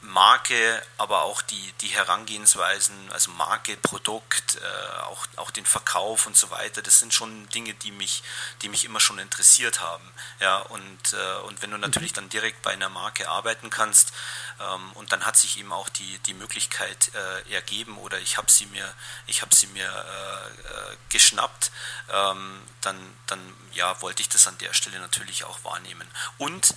[0.00, 6.36] Marke, aber auch die, die Herangehensweisen, also Marke, Produkt, äh, auch, auch den Verkauf und
[6.36, 8.22] so weiter, das sind schon Dinge, die mich,
[8.62, 10.08] die mich immer schon interessiert haben.
[10.38, 14.12] Ja, und, äh, und wenn du natürlich dann direkt bei einer Marke arbeiten kannst
[14.60, 18.50] ähm, und dann hat sich eben auch die, die Möglichkeit äh, ergeben oder ich habe
[18.50, 18.94] sie mir,
[19.26, 21.72] ich habe sie mir äh, äh, geschnappt,
[22.12, 23.40] ähm, dann, dann
[23.72, 26.08] ja, wollte ich das an der Stelle natürlich auch wahrnehmen.
[26.38, 26.74] Und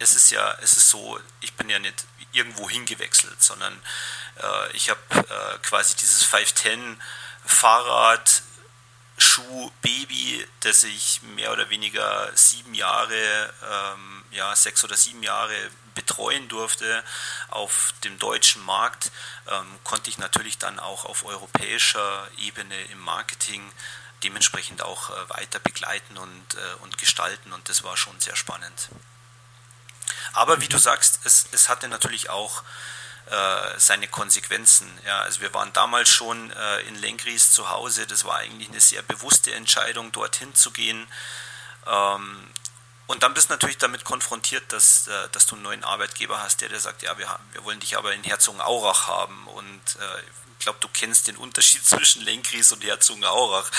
[0.00, 3.80] es ist ja, es ist so, ich bin ja nicht irgendwo hingewechselt, sondern
[4.36, 7.00] äh, ich habe äh, quasi dieses 510
[7.44, 8.42] Fahrrad,
[9.18, 15.54] Schuh, Baby, das ich mehr oder weniger sieben Jahre, ähm, ja, sechs oder sieben Jahre
[15.94, 17.04] betreuen durfte
[17.48, 19.10] auf dem deutschen Markt,
[19.48, 23.70] ähm, konnte ich natürlich dann auch auf europäischer Ebene im Marketing
[24.22, 28.88] dementsprechend auch äh, weiter begleiten und, äh, und gestalten und das war schon sehr spannend.
[30.32, 32.62] Aber wie du sagst, es, es hatte natürlich auch
[33.30, 34.88] äh, seine Konsequenzen.
[35.06, 38.06] Ja, also wir waren damals schon äh, in Lenkries zu Hause.
[38.06, 41.06] Das war eigentlich eine sehr bewusste Entscheidung, dorthin zu gehen.
[41.86, 42.48] Ähm,
[43.06, 46.60] und dann bist du natürlich damit konfrontiert, dass, äh, dass du einen neuen Arbeitgeber hast,
[46.60, 49.46] der dir sagt, ja, wir, wir wollen dich aber in Herzogenaurach haben.
[49.48, 50.22] Und äh,
[50.60, 53.70] glaube, du kennst den Unterschied zwischen Lenkries und Herzogenaurach.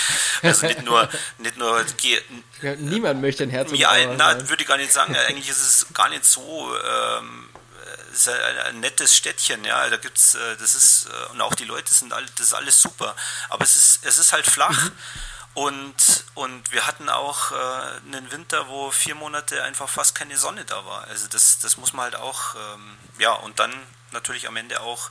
[0.41, 1.07] Also nicht nur...
[1.37, 1.85] nicht nur
[2.61, 5.15] ja, niemand möchte in Herzogenaurach Ja, na, würde ich gar nicht sagen.
[5.15, 6.75] Eigentlich ist es gar nicht so...
[6.75, 7.49] Ähm,
[8.13, 11.63] ist ein, ein, nettes Städtchen, ja, da gibt's, äh, das ist, äh, und auch die
[11.63, 13.15] Leute sind alle, das ist alles super.
[13.49, 14.83] Aber es ist, es ist halt flach.
[14.83, 14.91] Mhm.
[15.53, 20.63] Und, und wir hatten auch äh, einen Winter, wo vier Monate einfach fast keine Sonne
[20.63, 21.05] da war.
[21.07, 23.73] Also das, das muss man halt auch, ähm, ja, und dann
[24.11, 25.09] natürlich am Ende auch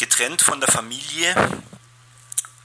[0.00, 1.34] getrennt von der Familie,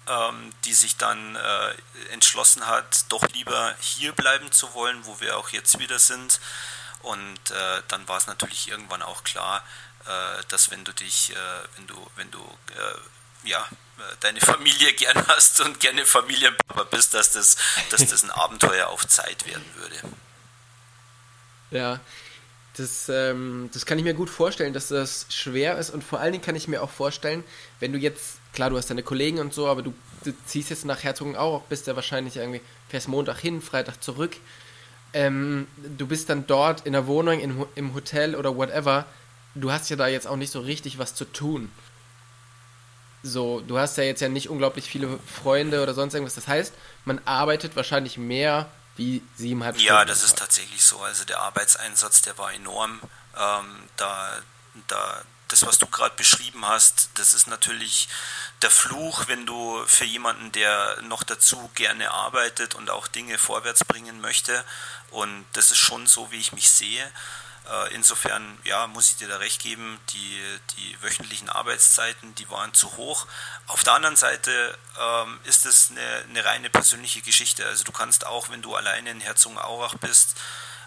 [0.08, 1.76] ähm, die sich dann äh,
[2.14, 6.40] entschlossen hat, doch lieber hier bleiben zu wollen, wo wir auch jetzt wieder sind.
[7.02, 9.64] Und äh, dann war es natürlich irgendwann auch klar,
[10.06, 11.36] äh, dass wenn du dich, äh,
[11.76, 13.68] wenn du, wenn du äh, ja,
[14.22, 17.58] deine Familie gern hast und gerne Familienpapa bist, dass das,
[17.90, 20.02] dass das ein Abenteuer auf Zeit werden würde.
[21.72, 22.00] Ja,
[22.78, 26.34] das, ähm, das kann ich mir gut vorstellen, dass das schwer ist und vor allen
[26.34, 27.44] Dingen kann ich mir auch vorstellen,
[27.80, 30.86] wenn du jetzt, klar, du hast deine Kollegen und so, aber du, du ziehst jetzt
[30.86, 34.36] nach Herzogenaurach, bist ja wahrscheinlich irgendwie, fährst Montag hin, Freitag zurück,
[35.14, 39.06] ähm, du bist dann dort in der Wohnung, in, im Hotel oder whatever,
[39.56, 41.72] du hast ja da jetzt auch nicht so richtig was zu tun.
[43.24, 46.36] So, du hast ja jetzt ja nicht unglaublich viele Freunde oder sonst irgendwas.
[46.36, 46.74] Das heißt,
[47.06, 49.88] man arbeitet wahrscheinlich mehr wie siebeneinhalb Stunden.
[49.88, 51.02] Ja, das ist tatsächlich so.
[51.02, 53.02] Also der Arbeitseinsatz, der war enorm.
[53.38, 54.40] Ähm, da,
[54.88, 58.08] da, das, was du gerade beschrieben hast, das ist natürlich
[58.62, 63.84] der Fluch, wenn du für jemanden, der noch dazu gerne arbeitet und auch Dinge vorwärts
[63.84, 64.64] bringen möchte.
[65.12, 67.12] Und das ist schon so, wie ich mich sehe.
[67.70, 70.42] Äh, insofern, ja, muss ich dir da recht geben, die,
[70.78, 73.26] die wöchentlichen Arbeitszeiten, die waren zu hoch.
[73.68, 77.66] Auf der anderen Seite ähm, ist es eine, eine reine persönliche Geschichte.
[77.66, 80.36] Also du kannst auch, wenn du alleine in Herzogenaurach bist,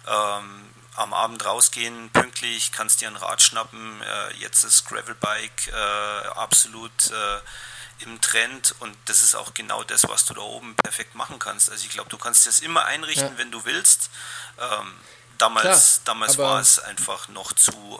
[0.07, 4.01] ähm, am Abend rausgehen, pünktlich, kannst dir ein Rad schnappen.
[4.01, 10.07] Äh, jetzt ist Gravelbike äh, absolut äh, im Trend und das ist auch genau das,
[10.07, 11.69] was du da oben perfekt machen kannst.
[11.69, 13.37] Also ich glaube, du kannst das immer einrichten, ja.
[13.37, 14.09] wenn du willst.
[14.57, 14.93] Ähm,
[15.39, 17.99] damals damals war es einfach noch zu.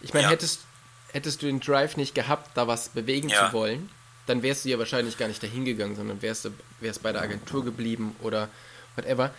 [0.00, 0.30] Ich meine, ja.
[0.30, 0.60] hättest,
[1.12, 3.46] hättest du den Drive nicht gehabt, da was bewegen ja.
[3.46, 3.90] zu wollen,
[4.26, 7.22] dann wärst du ja wahrscheinlich gar nicht dahin gegangen, sondern wärst du wärst bei der
[7.22, 8.48] Agentur geblieben oder
[8.96, 9.32] whatever.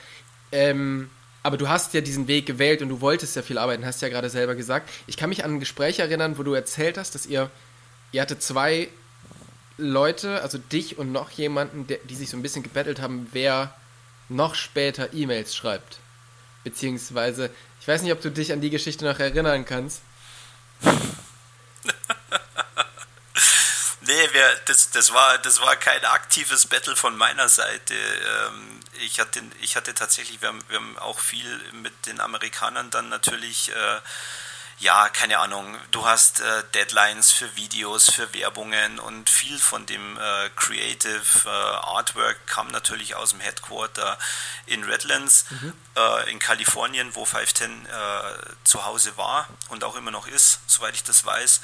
[0.51, 1.10] Ähm,
[1.43, 4.10] aber du hast ja diesen Weg gewählt und du wolltest ja viel arbeiten, hast ja
[4.10, 4.89] gerade selber gesagt.
[5.08, 7.49] Ich kann mich an ein Gespräch erinnern, wo du erzählt hast, dass ihr,
[8.12, 8.89] ihr hatte zwei
[9.77, 13.73] Leute, also dich und noch jemanden, der, die sich so ein bisschen gebettelt haben, wer
[14.27, 15.98] noch später E-Mails schreibt.
[16.63, 20.02] Beziehungsweise, ich weiß nicht, ob du dich an die Geschichte noch erinnern kannst.
[24.02, 27.93] nee, wir, das, das, war, das war kein aktives Battle von meiner Seite.
[27.93, 32.89] Ähm, ich, hatte, ich hatte tatsächlich, wir haben, wir haben auch viel mit den Amerikanern
[32.89, 33.69] dann natürlich.
[33.69, 34.02] Äh,
[34.80, 40.18] ja, keine Ahnung, du hast äh, Deadlines für Videos, für Werbungen und viel von dem
[40.18, 44.18] äh, Creative äh, Artwork kam natürlich aus dem Headquarter
[44.65, 45.74] in Redlands mhm.
[45.96, 47.89] Äh, in Kalifornien, wo 510 äh,
[48.63, 51.60] zu Hause war und auch immer noch ist, soweit ich das weiß.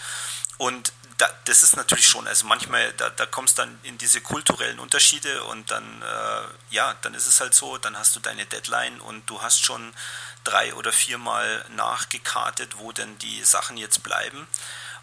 [0.58, 4.80] Und da, das ist natürlich schon, also manchmal, da, da kommst dann in diese kulturellen
[4.80, 9.00] Unterschiede und dann, äh, ja, dann ist es halt so, dann hast du deine Deadline
[9.00, 9.94] und du hast schon
[10.44, 14.48] drei oder viermal nachgekartet, wo denn die Sachen jetzt bleiben.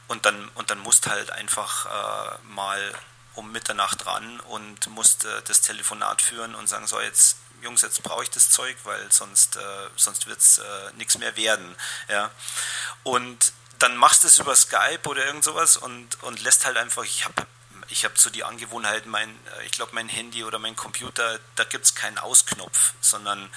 [0.09, 2.92] Und dann, und dann musst halt einfach äh, mal
[3.35, 8.03] um Mitternacht ran und musst äh, das Telefonat führen und sagen, so jetzt Jungs, jetzt
[8.03, 9.61] brauche ich das Zeug, weil sonst, äh,
[9.96, 11.77] sonst wird es äh, nichts mehr werden.
[12.09, 12.31] Ja.
[13.05, 17.04] Und dann machst du es über Skype oder irgend sowas und, und lässt halt einfach,
[17.04, 17.46] ich habe
[17.88, 21.64] ich habe so die Angewohnheit, mein, äh, ich glaube mein Handy oder mein Computer, da
[21.64, 23.50] gibt es keinen Ausknopf, sondern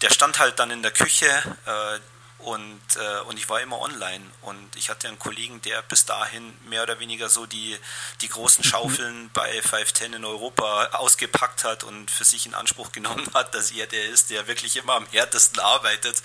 [0.00, 1.26] der stand halt dann in der Küche,
[1.66, 1.98] äh,
[2.44, 6.52] und, äh, und ich war immer online und ich hatte einen Kollegen, der bis dahin
[6.68, 7.76] mehr oder weniger so die,
[8.20, 8.68] die großen mhm.
[8.68, 13.70] Schaufeln bei 510 in Europa ausgepackt hat und für sich in Anspruch genommen hat, dass
[13.70, 16.22] er der ist, der wirklich immer am härtesten arbeitet.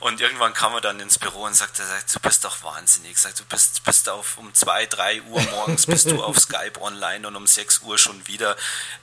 [0.00, 3.18] Und irgendwann kam er dann ins Büro und sagte, sagt, du bist doch wahnsinnig.
[3.18, 7.28] Sagt, du bist, bist auf um 2, 3 Uhr morgens bist du auf Skype online
[7.28, 8.56] und um 6 Uhr schon wieder.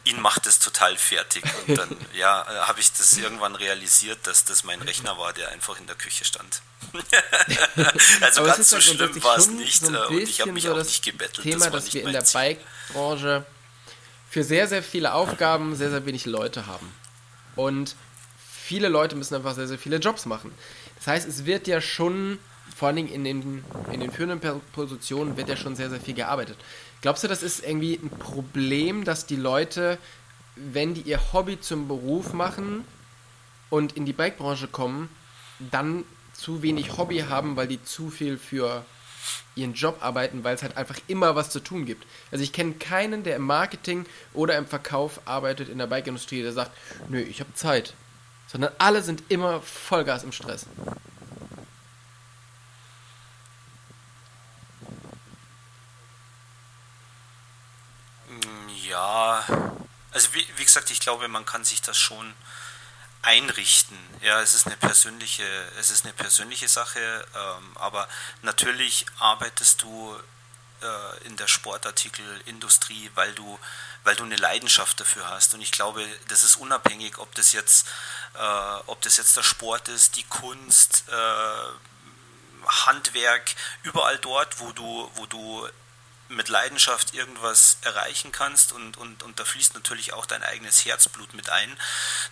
[0.04, 1.44] Ihn macht es total fertig.
[1.68, 5.78] Und dann ja, habe ich das irgendwann realisiert, dass das mein Rechner war, der einfach
[5.78, 6.62] in der Küche stand stand.
[8.22, 10.78] also Aber ganz so schlimm war es nicht so und ich habe mich so auch
[10.78, 11.44] nicht gebettelt.
[11.44, 13.46] Thema, das dass wir in der Bike-Branche
[14.30, 16.92] für sehr, sehr viele Aufgaben sehr, sehr wenig Leute haben.
[17.56, 17.96] Und
[18.52, 20.52] viele Leute müssen einfach sehr, sehr viele Jobs machen.
[20.98, 22.40] Das heißt, es wird ja schon,
[22.76, 26.14] vor allen Dingen in den, in den führenden Positionen, wird ja schon sehr, sehr viel
[26.14, 26.58] gearbeitet.
[27.02, 29.98] Glaubst du, das ist irgendwie ein Problem, dass die Leute,
[30.56, 32.86] wenn die ihr Hobby zum Beruf machen,
[33.70, 35.10] und in die Bike-Branche kommen,
[35.60, 36.04] dann
[36.40, 38.86] zu wenig Hobby haben, weil die zu viel für
[39.56, 42.06] ihren Job arbeiten, weil es halt einfach immer was zu tun gibt.
[42.32, 46.54] Also ich kenne keinen, der im Marketing oder im Verkauf arbeitet in der Bike-Industrie, der
[46.54, 46.72] sagt,
[47.10, 47.94] nö, ich habe Zeit.
[48.48, 50.66] Sondern alle sind immer Vollgas im Stress.
[58.90, 59.46] Ja,
[60.12, 62.34] also wie, wie gesagt, ich glaube, man kann sich das schon
[63.30, 63.98] einrichten.
[64.22, 65.46] Ja, es ist eine persönliche,
[65.80, 67.00] es ist eine persönliche Sache,
[67.36, 68.10] ähm, aber
[68.42, 70.18] natürlich arbeitest du
[70.82, 73.60] äh, in der Sportartikelindustrie, weil du,
[74.04, 75.54] weil du eine Leidenschaft dafür hast.
[75.54, 77.88] Und ich glaube, das ist unabhängig, ob das jetzt,
[78.34, 85.12] äh, ob das jetzt der Sport ist, die Kunst, äh, Handwerk, überall dort, wo du,
[85.16, 85.70] wo du
[86.30, 91.34] mit Leidenschaft irgendwas erreichen kannst und, und, und da fließt natürlich auch dein eigenes Herzblut
[91.34, 91.76] mit ein.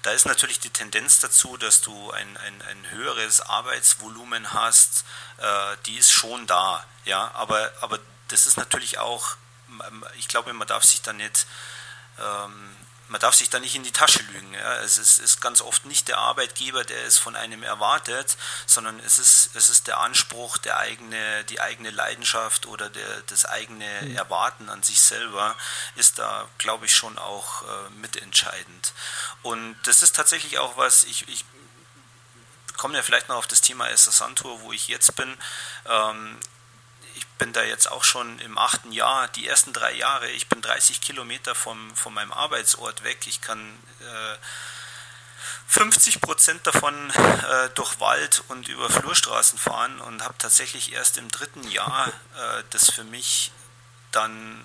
[0.04, 5.04] Da ist natürlich die Tendenz dazu, dass du ein, ein, ein höheres Arbeitsvolumen hast,
[5.38, 9.36] äh, die ist schon da, ja, aber, aber das ist natürlich auch,
[10.18, 11.48] ich glaube, man darf sich da nicht
[12.20, 12.76] ähm,
[13.10, 14.54] man darf sich da nicht in die Tasche lügen.
[14.54, 14.78] Ja.
[14.80, 19.20] Es ist, ist, ganz oft nicht der Arbeitgeber, der es von einem erwartet, sondern es
[19.20, 24.16] ist, es ist der Anspruch, der eigene, die eigene Leidenschaft oder der, das eigene mhm.
[24.16, 25.56] Erwarten an sich selber
[25.96, 28.94] ist da, glaube ich, schon auch äh, mitentscheidend.
[29.42, 31.46] Und das ist tatsächlich auch was, ich, ich
[32.76, 35.38] komme ja vielleicht noch auf das Thema Esther Santur, wo ich jetzt bin.
[35.86, 36.40] Ähm,
[37.38, 41.02] bin da jetzt auch schon im achten Jahr, die ersten drei Jahre, ich bin 30
[41.02, 43.28] Kilometer vom, von meinem Arbeitsort weg.
[43.28, 44.38] Ich kann äh,
[45.68, 51.30] 50 Prozent davon äh, durch Wald und über Flurstraßen fahren und habe tatsächlich erst im
[51.30, 53.52] dritten Jahr äh, das für mich
[54.12, 54.64] dann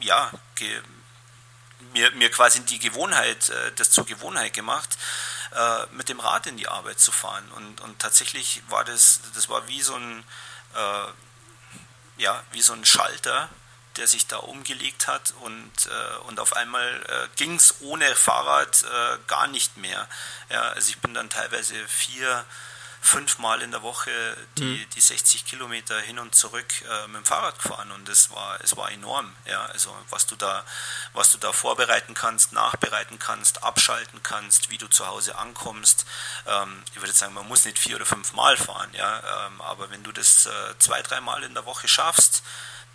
[0.00, 0.30] äh, ja
[1.92, 4.98] mir, mir quasi die Gewohnheit, äh, das zur Gewohnheit gemacht,
[5.52, 7.48] äh, mit dem Rad in die Arbeit zu fahren.
[7.52, 10.24] Und, und tatsächlich war das, das war wie so ein
[12.16, 13.48] ja, wie so ein Schalter,
[13.96, 18.82] der sich da umgelegt hat und, äh, und auf einmal äh, ging es ohne Fahrrad
[18.82, 20.06] äh, gar nicht mehr.
[20.50, 22.44] Ja, also ich bin dann teilweise vier,
[23.06, 24.10] fünfmal in der Woche
[24.58, 24.90] die, mhm.
[24.94, 28.76] die 60 Kilometer hin und zurück äh, mit dem Fahrrad gefahren und es war, es
[28.76, 29.32] war enorm.
[29.46, 30.64] Ja, also was du da,
[31.12, 36.04] was du da vorbereiten kannst, nachbereiten kannst, abschalten kannst, wie du zu Hause ankommst.
[36.46, 39.90] Ähm, ich würde sagen, man muss nicht vier oder fünf Mal fahren, ja, ähm, aber
[39.90, 42.42] wenn du das äh, zwei, dreimal in der Woche schaffst,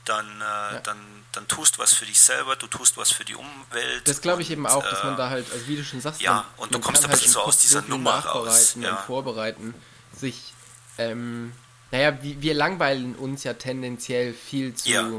[0.03, 0.79] dann, äh, ja.
[0.83, 0.97] dann,
[1.31, 4.07] dann tust was für dich selber, du tust was für die Umwelt.
[4.07, 6.21] Das glaube ich und, eben auch, dass man da halt, also wie du schon sagst,
[6.21, 8.75] ja, und du kommst ein halt bisschen so aus dieser Nummer raus.
[8.77, 8.91] Ja.
[8.91, 9.73] Und vorbereiten
[10.21, 10.53] sich,
[10.97, 11.51] ähm,
[11.91, 15.11] naja, wir, langweilen uns ja tendenziell viel zu, ja.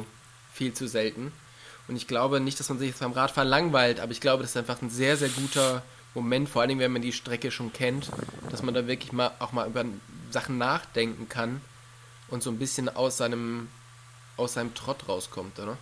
[0.53, 1.33] viel zu selten.
[1.89, 4.53] Und ich glaube nicht, dass man sich jetzt beim Radfahren langweilt, aber ich glaube, das
[4.53, 5.83] ist einfach ein sehr, sehr guter
[6.15, 8.11] Moment, vor allem wenn man die Strecke schon kennt,
[8.51, 9.85] dass man da wirklich mal auch mal über
[10.31, 11.61] Sachen nachdenken kann
[12.29, 13.69] und so ein bisschen aus seinem,
[14.37, 15.77] aus seinem Trott rauskommt, oder?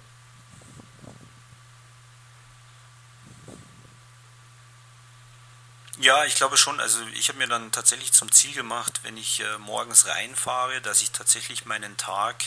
[6.00, 6.80] Ja, ich glaube schon.
[6.80, 11.02] Also ich habe mir dann tatsächlich zum Ziel gemacht, wenn ich äh, morgens reinfahre, dass
[11.02, 12.42] ich tatsächlich meinen Tag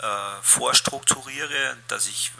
[0.00, 2.32] äh, vorstrukturiere, dass ich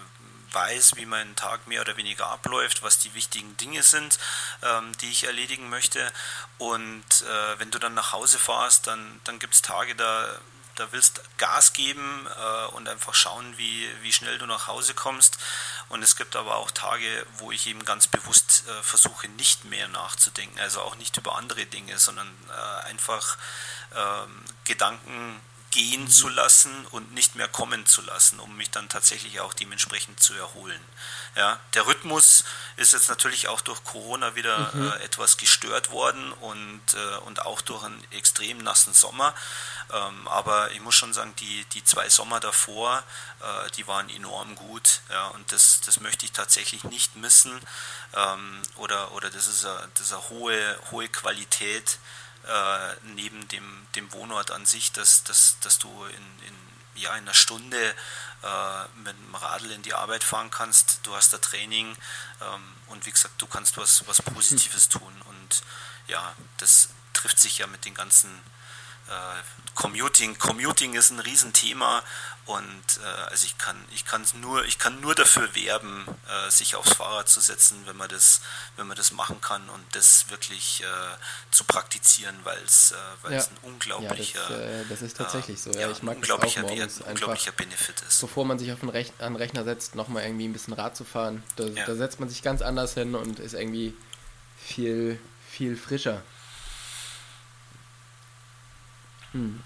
[0.50, 4.18] weiß, wie mein Tag mehr oder weniger abläuft, was die wichtigen Dinge sind,
[4.64, 6.12] ähm, die ich erledigen möchte.
[6.58, 10.26] Und äh, wenn du dann nach Hause fahrst, dann, dann gibt es Tage, da
[10.80, 15.38] da willst Gas geben äh, und einfach schauen, wie, wie schnell du nach Hause kommst.
[15.90, 19.88] Und es gibt aber auch Tage, wo ich eben ganz bewusst äh, versuche, nicht mehr
[19.88, 23.36] nachzudenken, also auch nicht über andere Dinge, sondern äh, einfach
[23.94, 25.40] ähm, Gedanken
[25.70, 30.20] gehen zu lassen und nicht mehr kommen zu lassen, um mich dann tatsächlich auch dementsprechend
[30.20, 30.80] zu erholen.
[31.36, 32.44] Ja, der Rhythmus
[32.76, 34.90] ist jetzt natürlich auch durch Corona wieder mhm.
[34.90, 39.32] äh, etwas gestört worden und, äh, und auch durch einen extrem nassen Sommer.
[39.92, 43.04] Ähm, aber ich muss schon sagen, die, die zwei Sommer davor,
[43.40, 45.02] äh, die waren enorm gut.
[45.08, 47.52] Ja, und das, das möchte ich tatsächlich nicht missen.
[48.14, 51.98] Ähm, oder, oder das ist eine, das ist eine hohe, hohe Qualität
[52.46, 56.54] äh, neben dem, dem Wohnort an sich, dass, dass, dass du in, in,
[56.94, 57.94] ja, in einer Stunde
[58.42, 61.00] äh, mit dem Radl in die Arbeit fahren kannst.
[61.02, 61.96] Du hast da Training
[62.40, 65.22] ähm, und wie gesagt, du kannst was, was Positives tun.
[65.28, 65.62] Und
[66.06, 68.30] ja, das trifft sich ja mit den ganzen
[69.08, 70.38] äh, Commuting.
[70.38, 72.02] Commuting ist ein Riesenthema
[72.46, 76.74] und äh, also ich kann ich kann nur ich kann nur dafür werben, äh, sich
[76.74, 78.40] aufs Fahrrad zu setzen, wenn man das
[78.76, 83.46] wenn man das machen kann und das wirklich äh, zu praktizieren, weil es weil es
[83.46, 83.52] ja.
[83.52, 85.70] ein unglaublicher ja, das, das, ist tatsächlich so.
[85.70, 88.20] Ja, ich mag unglaublicher, das auch morgens unglaublicher Benefit ist.
[88.20, 90.96] Bevor man sich auf den Rech an den Rechner setzt, nochmal irgendwie ein bisschen Rad
[90.96, 93.94] zu fahren, da, da setzt man sich ganz anders hin und ist irgendwie
[94.58, 96.22] viel viel frischer.
[99.32, 99.62] Hm.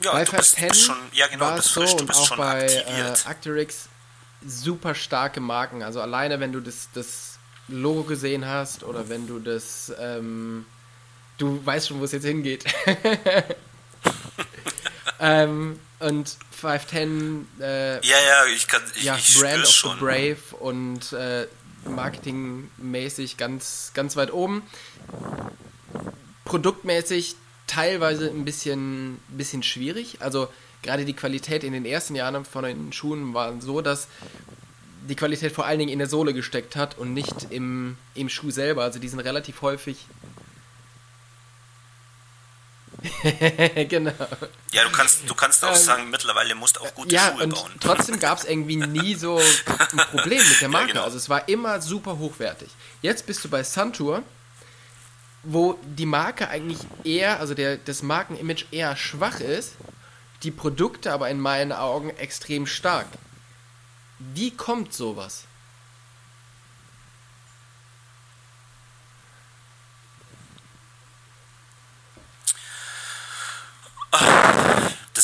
[0.00, 2.06] Ja, bei du bist, bist schon, ja genau, war bist es so frisch, du und
[2.06, 3.26] bist auch schon bei äh, aktiviert.
[3.26, 3.88] Actirix
[4.46, 5.82] super starke Marken.
[5.82, 7.38] Also alleine, wenn du das, das
[7.68, 10.66] Logo gesehen hast oder wenn du das, ähm,
[11.38, 12.64] du weißt schon, wo es jetzt hingeht.
[15.20, 19.98] ähm, und 510, äh, ja, ja, ich kann, ich, ja, ich Brand of schon.
[19.98, 21.46] the Brave und äh,
[21.84, 24.62] marketingmäßig ganz, ganz weit oben.
[26.44, 27.36] Produktmäßig
[27.70, 30.16] teilweise ein bisschen, bisschen schwierig.
[30.20, 30.48] Also
[30.82, 34.08] gerade die Qualität in den ersten Jahren von den Schuhen war so, dass
[35.08, 38.50] die Qualität vor allen Dingen in der Sohle gesteckt hat und nicht im, im Schuh
[38.50, 38.82] selber.
[38.82, 39.98] Also die sind relativ häufig.
[43.88, 44.12] genau.
[44.72, 47.44] Ja, du kannst, du kannst auch Ähm, sagen, mittlerweile musst du auch gute ja, Schuhe
[47.44, 47.72] und bauen.
[47.80, 49.38] trotzdem gab es irgendwie nie so
[49.76, 50.88] ein Problem mit der Marke.
[50.88, 51.04] genau.
[51.04, 52.68] Also es war immer super hochwertig.
[53.00, 54.22] Jetzt bist du bei Suntour,
[55.42, 59.74] wo die Marke eigentlich eher, also der, das Markenimage eher schwach ist,
[60.42, 63.06] die Produkte aber in meinen Augen extrem stark.
[64.18, 65.44] Wie kommt sowas?
[74.10, 74.69] Das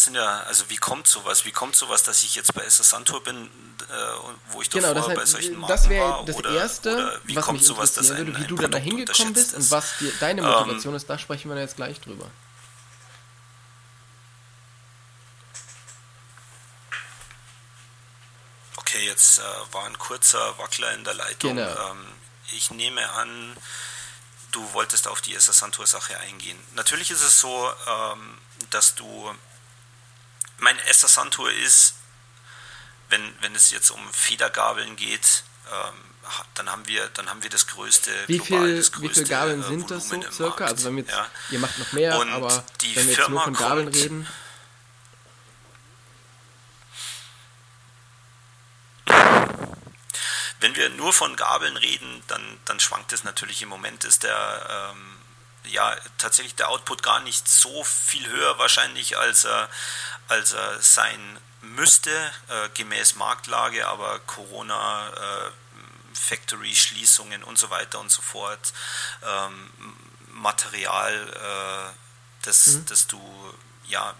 [0.06, 1.44] sind ja, also wie kommt sowas?
[1.44, 3.94] Wie kommt sowas, dass ich jetzt bei SS Santur bin, äh,
[4.52, 6.24] wo ich Genau, davor das, bei solchen Marken das wäre war?
[6.24, 8.62] das oder, Erste, oder wie was kommt sowas, dass ein, würde, wie ein du da
[8.68, 12.00] Produkt hingekommen bist und was dir deine Ähm, Motivation ist, da sprechen wir jetzt gleich
[12.00, 12.30] drüber.
[18.76, 19.42] Okay, jetzt äh,
[19.72, 21.56] war ein kurzer Wackler in der Leitung.
[21.56, 21.90] Genau.
[21.90, 22.06] Ähm,
[22.52, 23.56] ich nehme an,
[24.52, 26.58] du wolltest auf die SS Santur Sache eingehen.
[26.74, 28.38] Natürlich ist es so, ähm,
[28.70, 29.34] dass du
[30.58, 31.94] mein SS Santur ist,
[33.08, 35.94] wenn, wenn es jetzt um Federgabeln geht, ähm,
[36.54, 39.28] dann haben wir dann haben wir das größte Wie global viel, das wie größte, viele
[39.28, 40.44] Gabeln äh, sind das so circa?
[40.44, 41.30] Markt, Also wenn wir jetzt, ja.
[41.50, 44.26] ihr macht noch mehr, Und aber die wenn wir jetzt nur Firma von Gabeln reden,
[50.58, 54.90] Wenn wir nur von Gabeln reden, dann, dann schwankt es natürlich im Moment, ist der
[54.90, 55.18] ähm,
[55.66, 59.68] ja tatsächlich der Output gar nicht so viel höher wahrscheinlich, als er,
[60.28, 62.10] als er sein müsste,
[62.48, 65.50] äh, gemäß Marktlage, aber Corona, äh,
[66.14, 68.72] Factory-Schließungen und so weiter und so fort,
[69.22, 69.70] ähm,
[70.28, 71.96] Material, äh,
[72.42, 73.20] das, das du
[73.88, 74.14] ja,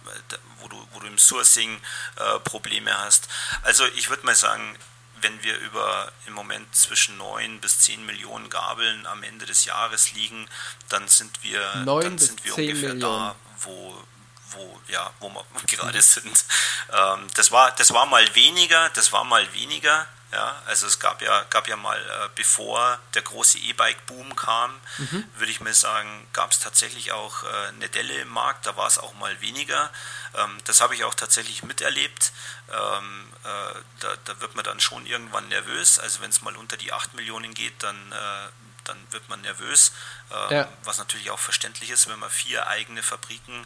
[0.61, 1.81] wo du, wo du im Sourcing
[2.17, 3.29] äh, Probleme hast.
[3.63, 4.79] Also ich würde mal sagen,
[5.21, 10.13] wenn wir über im Moment zwischen 9 bis 10 Millionen Gabeln am Ende des Jahres
[10.13, 10.49] liegen,
[10.89, 13.01] dann sind wir, 9 dann sind wir 10 ungefähr Millionen.
[13.01, 14.05] da, wo,
[14.51, 16.45] wo, ja, wo wir gerade sind.
[16.93, 20.07] Ähm, das, war, das war mal weniger, das war mal weniger.
[20.33, 25.25] Ja, also es gab ja, gab ja mal, äh, bevor der große E-Bike-Boom kam, Mhm.
[25.37, 28.89] würde ich mal sagen, gab es tatsächlich auch äh, eine Delle im Markt, da war
[28.89, 29.91] es auch mal weniger.
[30.35, 32.33] Ähm, das habe ich auch tatsächlich miterlebt.
[32.73, 35.99] Ähm, äh, da, da wird man dann schon irgendwann nervös.
[36.01, 38.49] Also wenn es mal unter die 8 Millionen geht, dann, äh,
[38.85, 39.93] dann wird man nervös.
[40.33, 40.69] Ähm, Ja.
[40.83, 43.65] Was natürlich auch verständlich ist, wenn man vier eigene Fabriken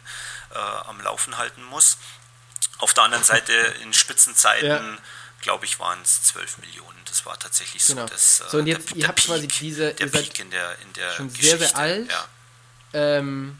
[0.53, 1.97] äh, am Laufen halten muss.
[2.77, 5.01] Auf der anderen Seite in Spitzenzeiten, Ja.
[5.41, 6.97] Glaube ich, waren es 12 Millionen.
[7.05, 7.95] Das war tatsächlich so.
[7.95, 8.07] Genau.
[8.07, 10.49] Das, äh, So, und jetzt, der, ihr der habt quasi Peak, diese- der Peak in
[10.51, 11.67] der, in der schon sehr, Geschichte.
[11.67, 12.11] sehr alt.
[12.11, 12.25] Ja.
[12.93, 13.59] Ähm,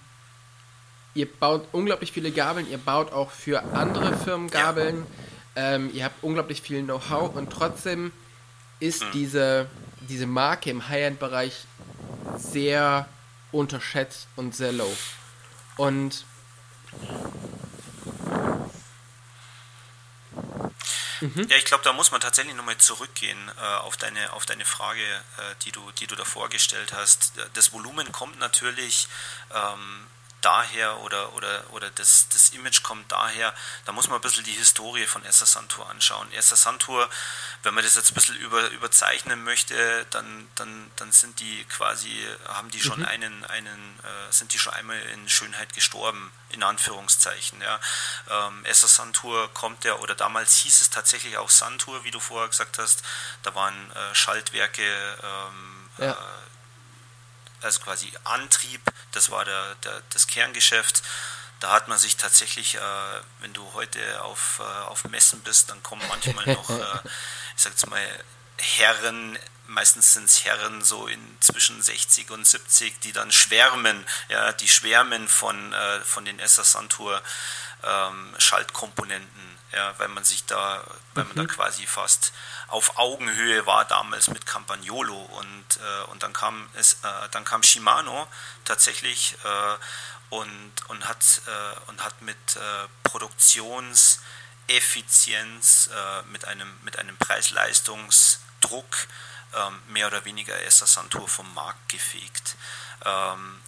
[1.14, 4.62] ihr baut unglaublich viele Gabeln, ihr baut auch für andere Firmen Ja.
[4.62, 5.06] Gabeln,
[5.56, 8.14] ähm, ihr habt unglaublich viel Know-how und trotzdem
[8.80, 9.12] ist Hm.
[9.12, 9.68] diese,
[10.02, 11.66] diese Marke im High-End-Bereich
[12.38, 13.08] sehr
[13.52, 14.92] unterschätzt und sehr low.
[15.78, 16.26] Und
[21.50, 25.02] Ja, ich glaube, da muss man tatsächlich nochmal zurückgehen äh, auf, deine, auf deine Frage,
[25.02, 27.34] äh, die, du, die du davor gestellt hast.
[27.54, 29.08] Das Volumen kommt natürlich
[29.54, 30.08] ähm,
[30.42, 33.54] daher oder, oder, oder das, das Image kommt daher,
[33.86, 36.32] da muss man ein bisschen die Historie von Essa Santur anschauen.
[36.34, 37.10] Essa Santur,
[37.64, 42.28] wenn man das jetzt ein bisschen über, überzeichnen möchte, dann, dann, dann sind die quasi,
[42.48, 47.62] haben die schon einen, einen äh, sind die schon einmal in Schönheit gestorben, in Anführungszeichen.
[47.62, 47.80] Ja.
[48.30, 52.50] Ähm, Essa Santur kommt ja, oder damals hieß es tatsächlich auch Santur, wie du vorher
[52.50, 53.04] gesagt hast,
[53.44, 54.84] da waren äh, Schaltwerke,
[55.24, 56.12] ähm, Ja.
[56.12, 56.16] äh,
[57.62, 58.82] also quasi Antrieb,
[59.12, 61.04] das war der, der, das Kerngeschäft.
[61.60, 62.80] Da hat man sich tatsächlich, äh,
[63.40, 67.00] wenn du heute auf, äh, auf Messen bist, dann kommen manchmal noch, äh,
[67.56, 68.24] ich sag jetzt mal,
[68.58, 69.38] Herren,
[69.68, 74.68] meistens sind es Herren so in zwischen 60 und 70, die dann schwärmen, ja, die
[74.68, 77.22] schwärmen von, äh, von den Esser Santur
[77.84, 81.48] ähm, Schaltkomponenten, ja, weil man sich da, weil man da mhm.
[81.48, 82.34] quasi fast
[82.68, 87.64] auf Augenhöhe war damals mit Campagnolo und, äh, und dann kam es, äh, dann kam
[87.64, 88.28] Shimano
[88.66, 89.78] tatsächlich äh,
[90.30, 99.08] und, und hat äh, und hat mit äh, Produktionseffizienz, äh, mit einem mit einem Preis-Leistungs-Druck
[99.54, 102.56] ähm, mehr oder weniger Essa Santur vom Markt gefegt.
[103.06, 103.62] Ähm,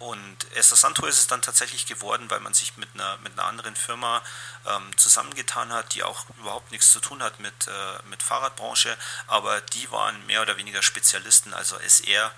[0.00, 3.44] und Esther Santo ist es dann tatsächlich geworden, weil man sich mit einer, mit einer
[3.44, 4.22] anderen Firma
[4.66, 8.96] ähm, zusammengetan hat, die auch überhaupt nichts zu tun hat mit, äh, mit Fahrradbranche,
[9.26, 12.32] aber die waren mehr oder weniger Spezialisten, also SR,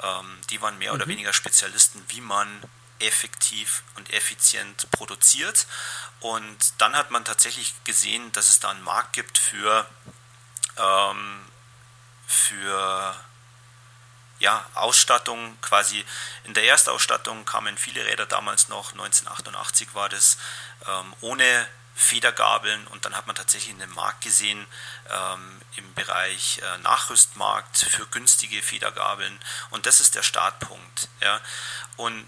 [0.00, 1.00] ähm, die waren mehr mhm.
[1.00, 2.62] oder weniger Spezialisten, wie man
[3.00, 5.66] effektiv und effizient produziert.
[6.20, 9.88] Und dann hat man tatsächlich gesehen, dass es da einen Markt gibt für,
[10.78, 11.40] ähm,
[12.28, 13.16] für
[14.42, 16.04] ja, Ausstattung quasi.
[16.44, 20.36] In der Erstausstattung kamen viele Räder damals noch, 1988 war das,
[20.86, 24.66] ähm, ohne Federgabeln und dann hat man tatsächlich einen Markt gesehen
[25.10, 29.38] ähm, im Bereich äh, Nachrüstmarkt für günstige Federgabeln
[29.70, 31.08] und das ist der Startpunkt.
[31.20, 31.40] Ja.
[31.96, 32.26] Und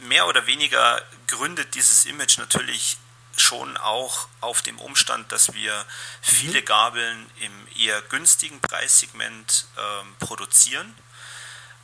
[0.00, 2.98] mehr oder weniger gründet dieses Image natürlich
[3.36, 5.84] schon auch auf dem Umstand, dass wir
[6.20, 6.64] viele mhm.
[6.64, 10.94] Gabeln im eher günstigen Preissegment ähm, produzieren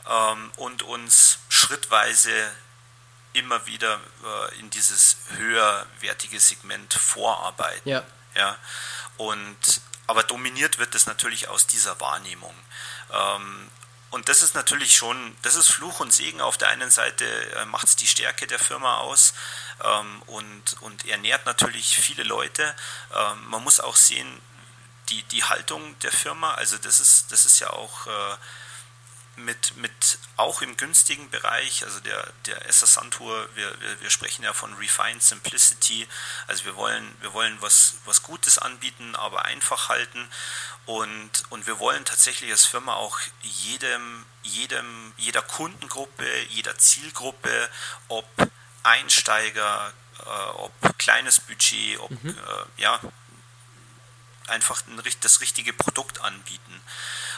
[0.09, 2.31] ähm, und uns schrittweise
[3.33, 7.87] immer wieder äh, in dieses höherwertige Segment vorarbeiten.
[7.87, 8.03] Ja.
[8.35, 8.57] Ja?
[9.17, 12.55] Und, aber dominiert wird es natürlich aus dieser Wahrnehmung.
[13.11, 13.69] Ähm,
[14.11, 16.41] und das ist natürlich schon, das ist Fluch und Segen.
[16.41, 19.33] Auf der einen Seite äh, macht es die Stärke der Firma aus
[19.83, 22.75] ähm, und, und ernährt natürlich viele Leute.
[23.15, 24.41] Ähm, man muss auch sehen,
[25.09, 28.35] die, die Haltung der Firma, also das ist, das ist ja auch äh,
[29.37, 34.43] mit, mit auch im günstigen Bereich, also der, der Esser Santur, wir, wir, wir sprechen
[34.43, 36.07] ja von Refined Simplicity,
[36.47, 40.27] also wir wollen, wir wollen was, was Gutes anbieten, aber einfach halten
[40.85, 47.69] und, und wir wollen tatsächlich als Firma auch jedem, jedem, jeder Kundengruppe, jeder Zielgruppe,
[48.07, 48.25] ob
[48.83, 52.29] Einsteiger, äh, ob kleines Budget, ob mhm.
[52.29, 52.99] äh, ja,
[54.47, 56.81] einfach ein, das richtige Produkt anbieten.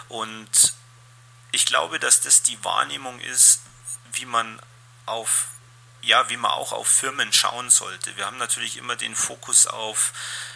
[0.08, 0.74] Und
[1.54, 3.62] ich glaube, dass das die Wahrnehmung ist,
[4.12, 4.60] wie man
[5.06, 5.48] auf
[6.02, 8.18] ja, wie man auch auf Firmen schauen sollte.
[8.18, 10.12] Wir haben natürlich immer den Fokus auf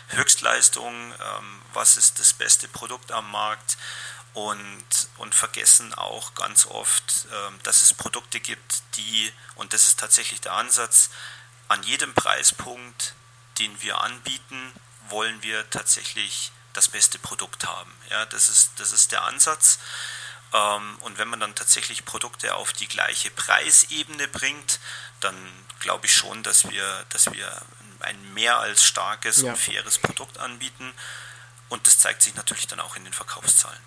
[0.09, 3.77] Höchstleistung, ähm, was ist das beste Produkt am Markt
[4.33, 4.85] und,
[5.17, 10.41] und vergessen auch ganz oft, ähm, dass es Produkte gibt, die, und das ist tatsächlich
[10.41, 11.11] der Ansatz,
[11.69, 13.15] an jedem Preispunkt,
[13.59, 14.73] den wir anbieten,
[15.07, 17.91] wollen wir tatsächlich das beste Produkt haben.
[18.09, 19.79] Ja, das ist, das ist der Ansatz.
[20.53, 24.79] Ähm, und wenn man dann tatsächlich Produkte auf die gleiche Preisebene bringt,
[25.19, 25.35] dann
[25.79, 27.61] glaube ich schon, dass wir, dass wir
[27.99, 29.51] ein mehr als starkes ja.
[29.51, 30.93] und faires Produkt anbieten.
[31.69, 33.79] Und das zeigt sich natürlich dann auch in den Verkaufszahlen.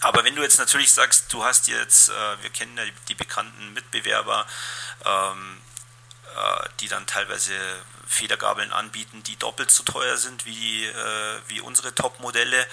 [0.00, 3.72] Aber wenn du jetzt natürlich sagst, du hast jetzt, äh, wir kennen ja die, bekannten
[3.72, 4.46] Mitbewerber,
[5.04, 5.75] ähm, äh,
[6.80, 7.52] die dann teilweise
[8.06, 10.92] Federgabeln anbieten, die doppelt so teuer sind wie, äh,
[11.48, 12.66] wie unsere Top-Modelle,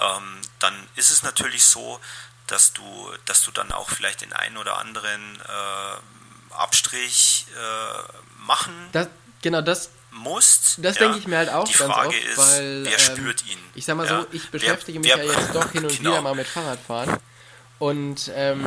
[0.00, 2.00] ähm, dann ist es natürlich so,
[2.46, 2.82] dass du,
[3.24, 9.08] dass du dann auch vielleicht den einen oder anderen äh, Abstrich äh, machen das,
[9.40, 10.78] genau das musst.
[10.78, 11.02] Das ja.
[11.02, 13.58] denke ich mir halt auch Die ganz Frage oft, ist, weil, wer ähm, spürt ihn?
[13.74, 14.20] Ich sag mal ja.
[14.20, 16.10] so, ich beschäftige wer, mich wer, ja jetzt doch hin und genau.
[16.10, 17.18] wieder mal mit Fahrradfahren.
[17.78, 18.66] Und ähm,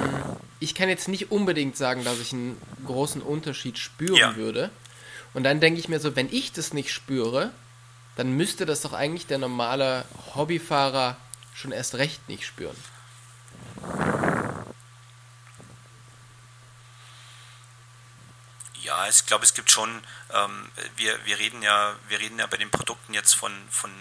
[0.59, 4.35] ich kann jetzt nicht unbedingt sagen, dass ich einen großen Unterschied spüren ja.
[4.35, 4.71] würde.
[5.33, 7.51] Und dann denke ich mir so, wenn ich das nicht spüre,
[8.15, 11.17] dann müsste das doch eigentlich der normale Hobbyfahrer
[11.53, 12.75] schon erst recht nicht spüren.
[18.81, 19.89] Ja, ich glaube, es gibt schon,
[20.33, 23.91] ähm, wir, wir reden ja, wir reden ja bei den Produkten jetzt von, von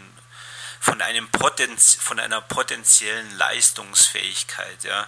[0.85, 4.85] von, einem Potenz von einer potenziellen Leistungsfähigkeit.
[4.85, 5.07] Ja.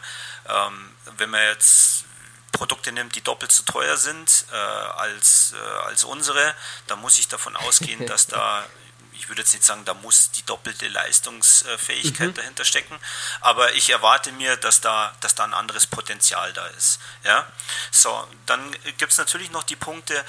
[0.48, 2.04] Ähm, wenn man jetzt
[2.50, 6.54] Produkte nimmt, die doppelt so teuer sind äh, als, äh, als unsere,
[6.86, 8.64] dann muss ich davon ausgehen, dass da
[9.12, 12.34] ich würde jetzt nicht sagen, da muss die doppelte Leistungsfähigkeit mhm.
[12.34, 12.98] dahinter stecken,
[13.40, 17.00] aber ich erwarte mir, dass da, dass da ein anderes Potenzial da ist.
[17.24, 17.50] Ja?
[17.90, 20.22] So, dann gibt es natürlich noch die Punkte,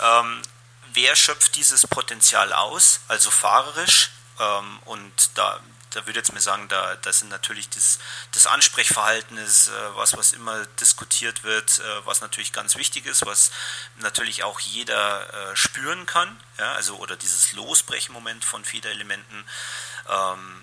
[0.00, 0.42] ähm,
[0.92, 4.10] wer schöpft dieses Potenzial aus, also fahrerisch,
[4.40, 5.60] ähm, und da,
[5.90, 7.98] da würde jetzt mir sagen, da, da sind natürlich das,
[8.32, 13.26] das Ansprechverhalten ist äh, was, was immer diskutiert wird, äh, was natürlich ganz wichtig ist,
[13.26, 13.50] was
[13.96, 19.44] natürlich auch jeder äh, spüren kann, ja, also oder dieses Losbrechmoment von Federelementen.
[20.08, 20.62] Ähm,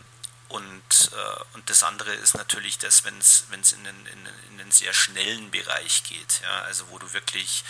[0.49, 4.71] und, äh, und das andere ist natürlich das, wenn es in, den, in, in den
[4.71, 7.63] sehr schnellen Bereich geht, ja, also wo du wirklich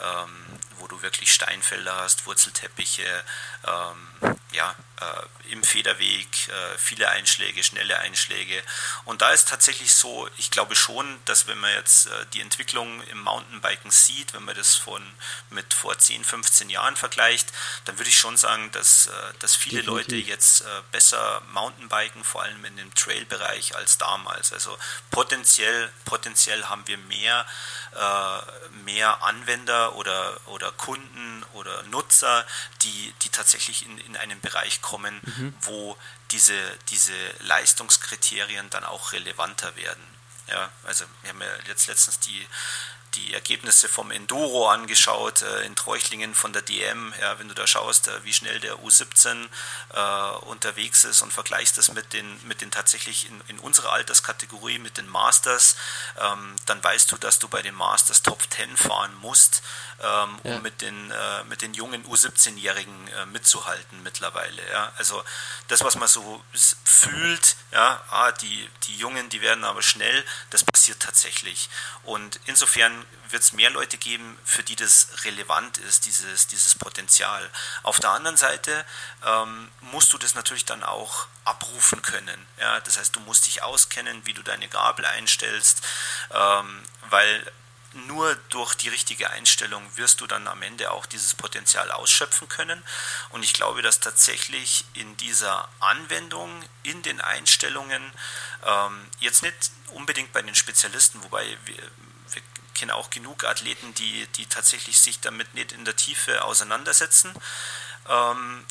[0.00, 0.30] ähm,
[0.78, 3.24] wo du wirklich Steinfelder hast, Wurzelteppiche,
[3.66, 8.62] ähm, ja, äh, im Federweg, äh, viele Einschläge, schnelle Einschläge.
[9.04, 13.02] Und da ist tatsächlich so, ich glaube schon, dass wenn man jetzt äh, die Entwicklung
[13.04, 15.02] im Mountainbiken sieht, wenn man das von
[15.50, 17.52] mit vor 10, 15 Jahren vergleicht,
[17.84, 20.06] dann würde ich schon sagen, dass, äh, dass viele Definitiv.
[20.12, 24.52] Leute jetzt äh, besser Mountainbiken, vor allem in dem Trail-Bereich, als damals.
[24.52, 24.76] Also
[25.10, 27.46] potenziell, potenziell haben wir mehr,
[27.94, 32.46] äh, mehr Anwender oder, oder Kunden oder Nutzer,
[32.82, 35.54] die, die tatsächlich in, in einen Bereich kommen, mhm.
[35.62, 35.96] wo
[36.30, 36.54] diese,
[36.90, 40.02] diese Leistungskriterien dann auch relevanter werden.
[40.48, 42.46] Ja, also wir haben ja jetzt letztens die
[43.14, 47.66] die Ergebnisse vom Enduro angeschaut, äh, in Treuchlingen von der DM, ja, wenn du da
[47.66, 49.48] schaust, äh, wie schnell der U17
[49.94, 54.78] äh, unterwegs ist und vergleichst das mit den, mit den tatsächlich in, in unserer Alterskategorie
[54.78, 55.76] mit den Masters,
[56.20, 59.62] ähm, dann weißt du, dass du bei den Masters Top 10 fahren musst,
[60.00, 60.56] ähm, ja.
[60.56, 64.62] um mit den, äh, mit den jungen U17-Jährigen äh, mitzuhalten mittlerweile.
[64.70, 64.92] Ja.
[64.96, 65.22] Also
[65.68, 66.42] das, was man so
[66.84, 71.68] fühlt, ja, ah, die, die Jungen, die werden aber schnell, das passiert tatsächlich.
[72.04, 77.48] Und insofern wird es mehr Leute geben, für die das relevant ist, dieses, dieses Potenzial.
[77.82, 78.84] Auf der anderen Seite
[79.24, 82.46] ähm, musst du das natürlich dann auch abrufen können.
[82.58, 82.80] Ja?
[82.80, 85.82] Das heißt, du musst dich auskennen, wie du deine Gabel einstellst,
[86.32, 87.52] ähm, weil
[87.94, 92.82] nur durch die richtige Einstellung wirst du dann am Ende auch dieses Potenzial ausschöpfen können.
[93.30, 96.50] Und ich glaube, dass tatsächlich in dieser Anwendung,
[96.82, 98.02] in den Einstellungen,
[98.64, 101.82] ähm, jetzt nicht unbedingt bei den Spezialisten, wobei wir,
[102.74, 107.32] kenne auch genug Athleten, die, die tatsächlich sich damit nicht in der Tiefe auseinandersetzen.
[108.08, 108.64] Ähm,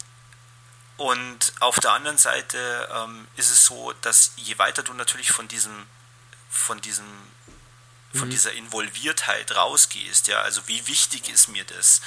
[0.98, 5.48] und auf der anderen Seite ähm, ist es so, dass je weiter du natürlich von
[5.48, 5.88] diesem,
[6.50, 7.06] von diesem,
[8.14, 8.32] von mhm.
[8.32, 12.02] dieser Involviertheit rausgehst, ja, also wie wichtig ist mir das?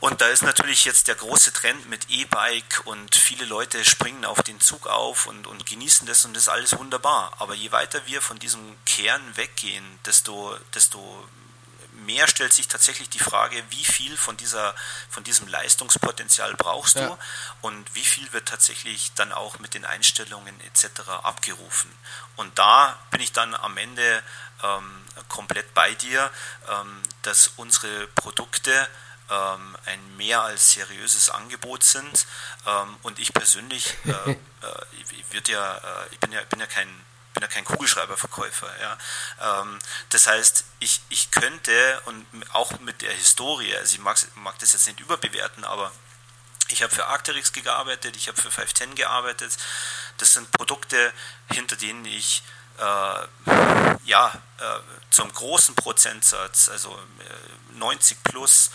[0.00, 4.42] Und da ist natürlich jetzt der große Trend mit E-Bike und viele Leute springen auf
[4.42, 7.34] den Zug auf und, und genießen das und das ist alles wunderbar.
[7.38, 11.28] Aber je weiter wir von diesem Kern weggehen, desto, desto
[11.92, 14.74] mehr stellt sich tatsächlich die Frage, wie viel von, dieser,
[15.10, 17.18] von diesem Leistungspotenzial brauchst du ja.
[17.60, 21.08] und wie viel wird tatsächlich dann auch mit den Einstellungen etc.
[21.22, 21.90] abgerufen.
[22.36, 24.22] Und da bin ich dann am Ende
[24.62, 26.30] ähm, komplett bei dir,
[26.68, 28.88] ähm, dass unsere Produkte
[29.30, 32.26] ähm, ein mehr als seriöses Angebot sind.
[32.66, 34.36] Ähm, und ich persönlich, äh, äh,
[35.32, 35.80] ich, ja, äh,
[36.12, 36.88] ich bin ja, bin ja kein
[37.32, 38.68] bin ja kein Kugelschreiberverkäufer.
[38.80, 39.60] Ja.
[39.60, 39.78] Ähm,
[40.08, 44.72] das heißt, ich, ich könnte und auch mit der Historie, also ich mag, mag das
[44.72, 45.92] jetzt nicht überbewerten, aber
[46.70, 49.56] ich habe für Arcteryx gearbeitet, ich habe für 510 gearbeitet.
[50.18, 51.12] Das sind Produkte,
[51.52, 52.42] hinter denen ich
[54.04, 56.98] ja, äh, zum großen Prozentsatz, also
[57.74, 58.70] 90 äh, plus,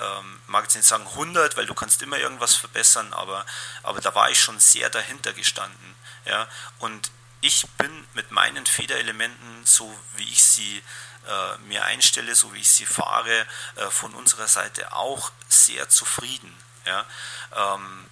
[0.00, 3.44] ähm, mag jetzt nicht sagen 100, weil du kannst immer irgendwas verbessern, aber,
[3.82, 5.94] aber da war ich schon sehr dahinter gestanden.
[6.24, 6.48] Ja?
[6.78, 10.82] Und ich bin mit meinen Federelementen, so wie ich sie
[11.26, 13.46] äh, mir einstelle, so wie ich sie fahre,
[13.76, 16.54] äh, von unserer Seite auch sehr zufrieden.
[16.86, 17.06] Ja?
[17.54, 18.08] Ähm,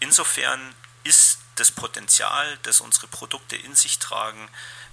[0.00, 0.74] insofern
[1.04, 4.48] ist das Potenzial, das unsere Produkte in sich tragen,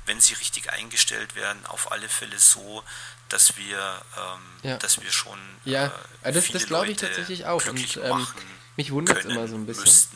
[0.06, 2.84] wenn sie richtig eingestellt werden, auf alle Fälle so,
[3.30, 4.78] dass wir, ähm, ja.
[4.78, 5.92] dass wir schon ja,
[6.24, 7.66] äh, das, das glaube ich tatsächlich auch.
[7.66, 8.28] Und ähm,
[8.76, 10.10] mich wundert es immer so ein bisschen.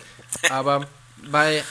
[0.50, 0.88] Aber
[1.18, 1.64] bei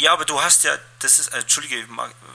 [0.00, 1.86] Ja, aber du hast ja, das ist, äh, entschuldige,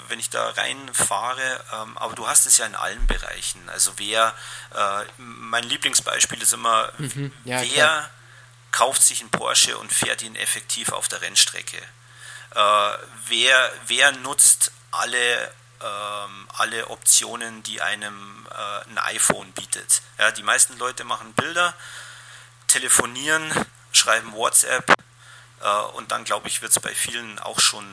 [0.07, 3.68] wenn ich da reinfahre, ähm, aber du hast es ja in allen Bereichen.
[3.70, 4.36] Also wer,
[4.76, 8.09] äh, mein Lieblingsbeispiel ist immer, mhm, ja, wer klar.
[8.72, 11.78] kauft sich einen Porsche und fährt ihn effektiv auf der Rennstrecke?
[11.78, 12.97] Äh,
[13.28, 15.51] wer, wer nutzt alle,
[15.82, 20.03] ähm, alle Optionen, die einem äh, ein iPhone bietet.
[20.20, 21.74] Ja, die meisten Leute machen Bilder,
[22.68, 23.51] telefonieren,
[23.91, 24.95] schreiben WhatsApp
[25.93, 27.86] und dann, glaube ich, wird es bei vielen auch schon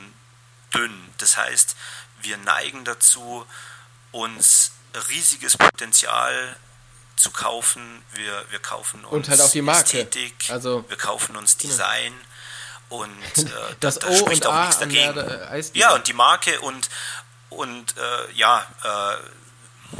[0.75, 1.09] dünn.
[1.18, 1.77] Das heißt,
[2.20, 3.47] wir neigen dazu,
[4.11, 4.73] uns
[5.09, 6.57] riesiges Potenzial
[7.16, 8.03] zu kaufen.
[8.12, 9.81] Wir, wir kaufen uns und halt auch die Marke.
[9.81, 11.73] Ästhetik, also, wir kaufen uns genau.
[11.73, 12.14] Design.
[12.89, 13.51] Und äh,
[13.81, 15.16] das da, da spricht und auch A nichts dagegen.
[15.16, 16.91] Äh, ja, und die Marke und,
[17.49, 19.97] und äh, ja, äh,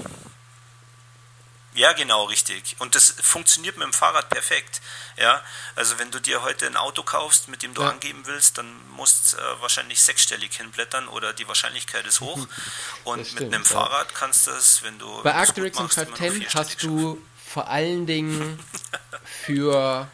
[1.75, 2.77] ja, genau, richtig.
[2.79, 4.81] Und das funktioniert mit dem Fahrrad perfekt.
[5.17, 5.43] Ja,
[5.75, 7.91] also wenn du dir heute ein Auto kaufst, mit dem du ja.
[7.91, 12.47] angeben willst, dann musst äh, wahrscheinlich sechsstellig hinblättern oder die Wahrscheinlichkeit ist hoch.
[13.05, 13.69] Und stimmt, mit einem ja.
[13.69, 18.59] Fahrrad kannst du es, wenn du bei Arcturix und 510 hast du vor allen Dingen
[19.25, 20.09] für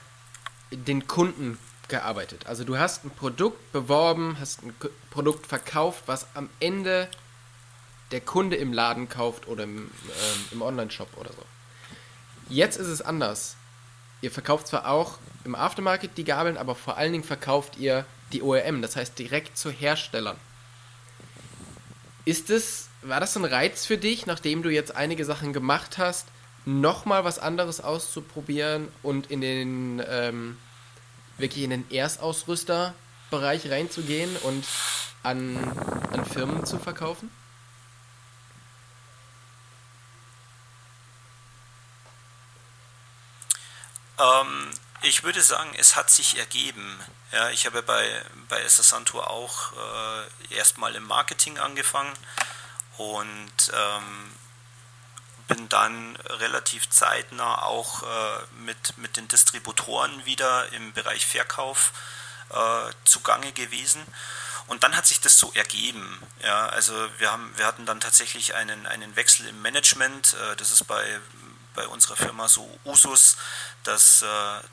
[0.71, 2.47] den Kunden gearbeitet.
[2.47, 4.75] Also du hast ein Produkt beworben, hast ein
[5.11, 7.09] Produkt verkauft, was am Ende
[8.11, 11.43] der Kunde im Laden kauft oder im, ähm, im Online-Shop oder so.
[12.49, 13.57] Jetzt ist es anders.
[14.21, 18.43] Ihr verkauft zwar auch im Aftermarket die Gabeln, aber vor allen Dingen verkauft ihr die
[18.43, 20.37] OEM, das heißt direkt zu Herstellern.
[22.25, 26.27] Ist es, war das ein Reiz für dich, nachdem du jetzt einige Sachen gemacht hast,
[26.65, 30.59] nochmal was anderes auszuprobieren und in den ähm,
[31.39, 34.67] wirklich in den Erstausrüsterbereich reinzugehen und
[35.23, 35.57] an,
[36.13, 37.31] an Firmen zu verkaufen?
[44.19, 44.71] Ähm,
[45.03, 46.99] ich würde sagen, es hat sich ergeben.
[47.33, 52.12] Ja, ich habe bei, bei Santur auch äh, erstmal im Marketing angefangen
[52.97, 54.33] und ähm,
[55.47, 61.93] bin dann relativ zeitnah auch äh, mit, mit den Distributoren wieder im Bereich Verkauf
[62.51, 64.05] äh, zugange gewesen.
[64.66, 66.21] Und dann hat sich das so ergeben.
[66.43, 70.35] Ja, also wir, haben, wir hatten dann tatsächlich einen, einen Wechsel im Management.
[70.35, 71.21] Äh, das ist bei,
[71.79, 73.37] bei unserer Firma so Usus,
[73.85, 74.26] dass, äh,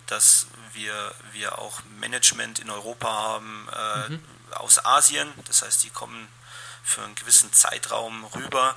[0.08, 4.24] dass wir, wir auch Management in Europa haben äh, mhm.
[4.56, 5.32] aus Asien.
[5.45, 6.28] Das heißt, die kommen
[6.84, 8.76] für einen gewissen Zeitraum rüber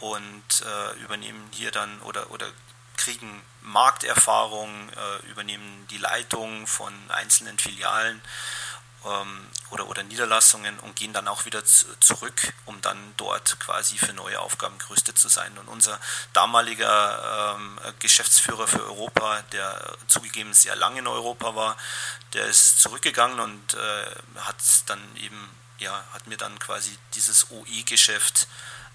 [0.00, 2.46] und äh, übernehmen hier dann oder, oder
[2.98, 4.90] kriegen Markterfahrung,
[5.30, 8.20] übernehmen die Leitung von einzelnen Filialen
[9.70, 14.38] oder, oder Niederlassungen und gehen dann auch wieder zurück, um dann dort quasi für neue
[14.40, 15.56] Aufgaben gerüstet zu sein.
[15.58, 15.98] Und unser
[16.32, 21.76] damaliger ähm, Geschäftsführer für Europa, der zugegeben sehr lange in Europa war,
[22.32, 28.46] der ist zurückgegangen und äh, hat dann eben, ja, hat mir dann quasi dieses OI-Geschäft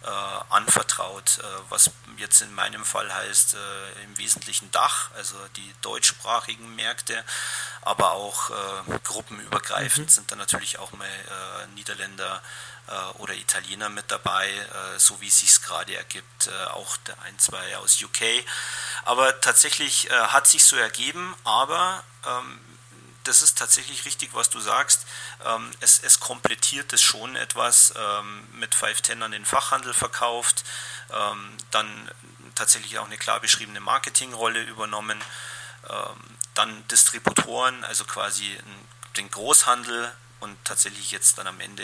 [0.03, 0.07] äh,
[0.49, 6.75] anvertraut, äh, was jetzt in meinem Fall heißt äh, im Wesentlichen Dach, also die deutschsprachigen
[6.75, 7.23] Märkte,
[7.81, 10.11] aber auch äh, gruppenübergreifend mhm.
[10.11, 12.41] sind da natürlich auch mal äh, Niederländer
[12.87, 14.47] äh, oder Italiener mit dabei,
[14.97, 18.45] so wie es sich gerade ergibt, auch der ein, zwei aus UK.
[19.03, 22.59] Aber tatsächlich hat sich so ergeben, aber ähm,
[23.27, 25.05] das ist tatsächlich richtig, was du sagst.
[25.45, 30.63] Ähm, es, es komplettiert es schon etwas ähm, mit 510 an den Fachhandel verkauft,
[31.11, 32.11] ähm, dann
[32.55, 35.19] tatsächlich auch eine klar beschriebene Marketingrolle übernommen,
[35.89, 38.57] ähm, dann Distributoren, also quasi
[39.15, 41.83] den Großhandel und tatsächlich jetzt dann am Ende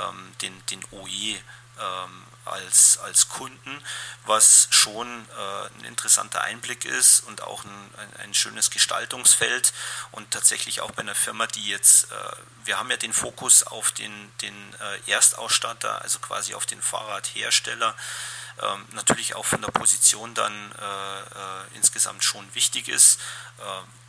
[0.00, 1.38] ähm, den, den OE
[1.80, 3.82] ähm, als, als Kunden,
[4.26, 9.72] was schon äh, ein interessanter Einblick ist und auch ein, ein, ein, schönes Gestaltungsfeld
[10.10, 12.14] und tatsächlich auch bei einer Firma, die jetzt, äh,
[12.64, 14.54] wir haben ja den Fokus auf den, den
[15.06, 17.94] äh, Erstausstatter, also quasi auf den Fahrradhersteller,
[18.60, 23.20] ähm, natürlich auch von der Position dann äh, äh, insgesamt schon wichtig ist.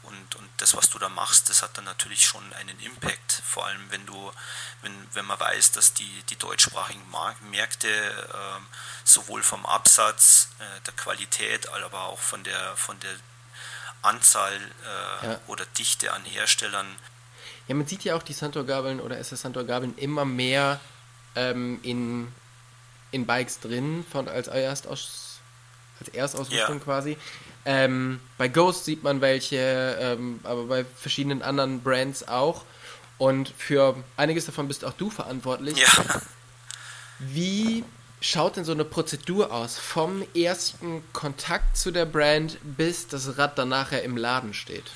[0.03, 3.41] Und, und das, was du da machst, das hat dann natürlich schon einen Impact.
[3.45, 4.31] Vor allem, wenn du,
[4.81, 7.03] wenn, wenn man weiß, dass die, die deutschsprachigen
[7.49, 8.59] Märkte äh,
[9.05, 13.15] sowohl vom Absatz, äh, der Qualität, aber auch von der, von der
[14.01, 15.39] Anzahl äh, ja.
[15.47, 16.87] oder Dichte an Herstellern.
[17.67, 20.81] Ja, man sieht ja auch die Santor-Gabeln oder SS Santor-Gabeln immer mehr
[21.35, 22.33] ähm, in,
[23.11, 25.39] in Bikes drin, von, als, Erstaus,
[25.99, 26.83] als Erstausrüstung ja.
[26.83, 27.17] quasi.
[27.65, 32.65] Ähm, bei Ghost sieht man welche, ähm, aber bei verschiedenen anderen Brands auch.
[33.17, 35.77] Und für einiges davon bist auch du verantwortlich.
[35.77, 36.21] Ja.
[37.19, 37.85] Wie
[38.19, 39.77] schaut denn so eine Prozedur aus?
[39.77, 44.91] Vom ersten Kontakt zu der Brand bis das Rad dann nachher im Laden steht?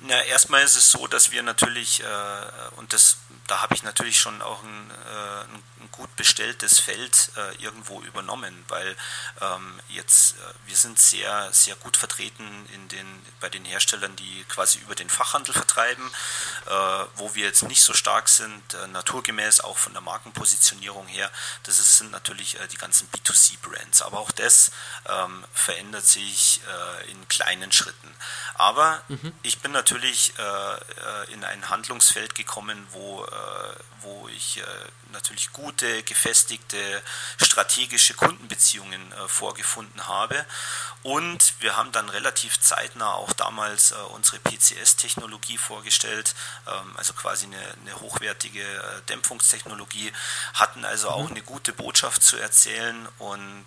[0.00, 4.18] Na, erstmal ist es so, dass wir natürlich, äh, und das, da habe ich natürlich
[4.18, 8.96] schon auch ein, äh, ein ein gut bestelltes Feld äh, irgendwo übernommen, weil
[9.40, 13.06] ähm, jetzt äh, wir sind sehr sehr gut vertreten in den
[13.40, 16.10] bei den Herstellern, die quasi über den Fachhandel vertreiben,
[16.66, 16.70] äh,
[17.16, 21.30] wo wir jetzt nicht so stark sind, äh, naturgemäß auch von der Markenpositionierung her.
[21.64, 24.70] Das ist, sind natürlich äh, die ganzen B2C-Brands, aber auch das
[25.06, 28.14] ähm, verändert sich äh, in kleinen Schritten.
[28.54, 29.32] Aber mhm.
[29.42, 30.32] ich bin natürlich
[31.32, 33.26] in ein Handlungsfeld gekommen, wo
[34.02, 34.62] wo ich
[35.12, 37.02] natürlich gut gute, gefestigte
[37.36, 40.46] strategische Kundenbeziehungen äh, vorgefunden habe.
[41.02, 46.34] Und wir haben dann relativ zeitnah auch damals äh, unsere PCS-Technologie vorgestellt,
[46.66, 50.10] ähm, also quasi eine, eine hochwertige äh, Dämpfungstechnologie,
[50.54, 51.36] hatten also auch mhm.
[51.36, 53.66] eine gute Botschaft zu erzählen und,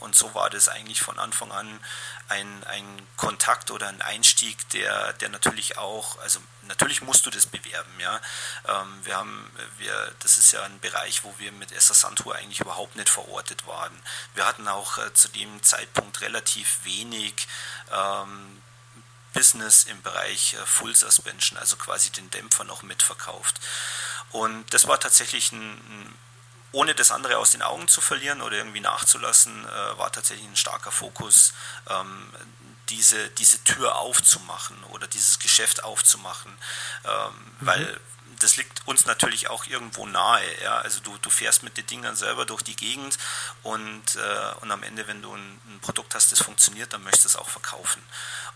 [0.00, 1.80] und so war das eigentlich von Anfang an
[2.28, 7.46] ein, ein Kontakt oder ein Einstieg, der, der natürlich auch, also natürlich musst du das
[7.46, 8.20] bewerben, ja.
[8.68, 12.60] Ähm, wir haben, wir, das ist ja ein Bereich, wo wir mit Essa Santur eigentlich
[12.60, 13.96] überhaupt nicht verortet waren.
[14.34, 17.48] Wir hatten auch äh, zu dem Zeitpunkt relativ wenig
[17.92, 18.62] ähm,
[19.32, 23.60] Business im Bereich äh, Full Suspension, also quasi den Dämpfer noch mitverkauft.
[24.30, 26.18] Und das war tatsächlich ein, ein
[26.72, 30.56] ohne das andere aus den Augen zu verlieren oder irgendwie nachzulassen, äh, war tatsächlich ein
[30.56, 31.54] starker Fokus,
[31.88, 32.30] ähm,
[32.90, 36.56] diese, diese Tür aufzumachen oder dieses Geschäft aufzumachen,
[37.04, 37.12] ähm,
[37.60, 37.66] mhm.
[37.66, 38.00] weil
[38.38, 40.62] das liegt uns natürlich auch irgendwo nahe.
[40.62, 40.78] Ja?
[40.78, 43.18] Also du, du fährst mit den Dingern selber durch die Gegend
[43.62, 47.24] und, äh, und am Ende, wenn du ein, ein, Produkt hast, das funktioniert, dann möchtest
[47.24, 48.02] du es auch verkaufen.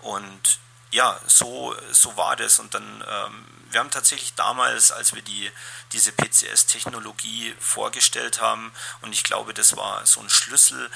[0.00, 0.58] Und
[0.90, 2.58] ja, so, so war das.
[2.58, 5.50] Und dann, ähm, wir haben tatsächlich damals, als wir die,
[5.92, 10.90] diese PCS-Technologie vorgestellt haben, und ich glaube, das war so ein Schlüssel,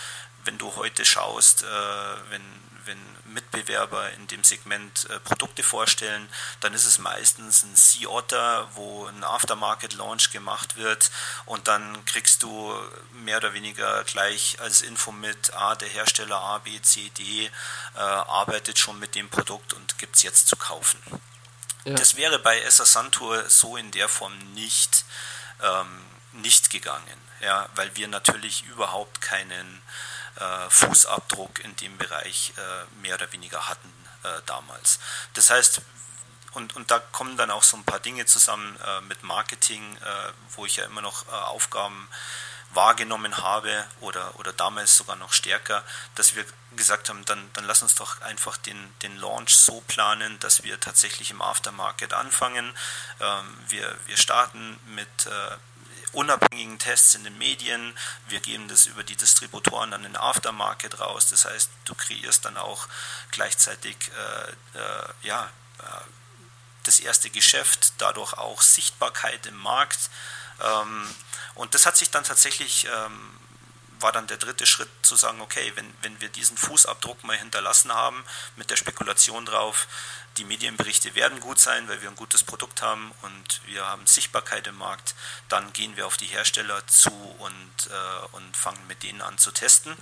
[0.45, 2.43] wenn du heute schaust, äh, wenn,
[2.87, 6.29] wenn Mitbewerber in dem Segment äh, Produkte vorstellen,
[6.61, 11.11] dann ist es meistens ein Sea Otter, wo ein Aftermarket Launch gemacht wird
[11.45, 12.75] und dann kriegst du
[13.13, 17.99] mehr oder weniger gleich als Info mit, ah, der Hersteller A, B, C, D äh,
[17.99, 21.01] arbeitet schon mit dem Produkt und gibt es jetzt zu kaufen.
[21.85, 21.95] Ja.
[21.95, 25.05] Das wäre bei Essa Santur so in der Form nicht,
[25.63, 29.83] ähm, nicht gegangen, ja, weil wir natürlich überhaupt keinen
[30.69, 34.99] Fußabdruck in dem Bereich äh, mehr oder weniger hatten äh, damals.
[35.35, 35.81] Das heißt,
[36.53, 40.33] und, und da kommen dann auch so ein paar Dinge zusammen äh, mit Marketing, äh,
[40.55, 42.09] wo ich ja immer noch äh, Aufgaben
[42.73, 45.83] wahrgenommen habe oder, oder damals sogar noch stärker,
[46.15, 50.39] dass wir gesagt haben, dann, dann lass uns doch einfach den, den Launch so planen,
[50.41, 52.77] dass wir tatsächlich im Aftermarket anfangen.
[53.21, 55.57] Ähm, wir, wir starten mit, äh,
[56.17, 57.97] unabhängigen Tests in den Medien.
[58.29, 61.29] Wir geben das über die Distributoren dann in Aftermarket raus.
[61.29, 62.89] Das heißt, du kreierst dann auch
[63.31, 63.97] gleichzeitig
[64.75, 66.05] äh, äh, ja, äh,
[66.85, 70.11] das erste Geschäft, dadurch auch Sichtbarkeit im Markt.
[70.61, 71.15] Ähm,
[71.55, 73.39] und das hat sich dann tatsächlich ähm,
[74.01, 77.93] war dann der dritte Schritt zu sagen, okay, wenn, wenn wir diesen Fußabdruck mal hinterlassen
[77.93, 78.25] haben,
[78.57, 79.87] mit der Spekulation drauf,
[80.37, 84.67] die Medienberichte werden gut sein, weil wir ein gutes Produkt haben und wir haben Sichtbarkeit
[84.67, 85.15] im Markt,
[85.49, 89.51] dann gehen wir auf die Hersteller zu und, äh, und fangen mit denen an zu
[89.51, 89.97] testen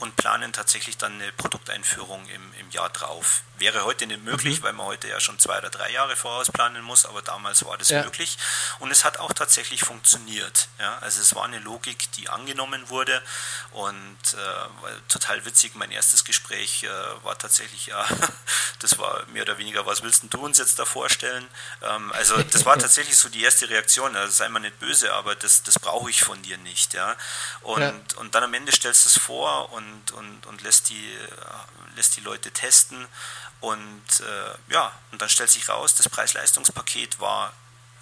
[0.00, 3.42] und planen tatsächlich dann eine Produkteinführung im, im Jahr drauf.
[3.58, 4.64] Wäre heute nicht möglich, mhm.
[4.64, 7.78] weil man heute ja schon zwei oder drei Jahre voraus planen muss, aber damals war
[7.78, 8.02] das ja.
[8.02, 8.36] möglich
[8.80, 10.68] und es hat auch tatsächlich funktioniert.
[10.78, 10.98] Ja?
[10.98, 13.22] Also es war eine Logik, die angenommen wurde
[13.72, 18.04] und äh, total witzig, mein erstes Gespräch äh, war tatsächlich, ja,
[18.80, 21.46] das war mehr oder weniger, was willst du uns jetzt da vorstellen?
[21.82, 25.34] Ähm, also das war tatsächlich so die erste Reaktion, also sei mal nicht böse, aber
[25.34, 26.94] das, das brauche ich von dir nicht.
[26.94, 27.16] Ja?
[27.62, 27.92] Und, ja.
[28.16, 32.16] und dann am Ende stellst du es vor und und, und, lässt, die, äh, lässt
[32.16, 33.06] die Leute testen.
[33.60, 37.52] Und äh, ja, und dann stellt sich raus, das Preis-Leistungspaket war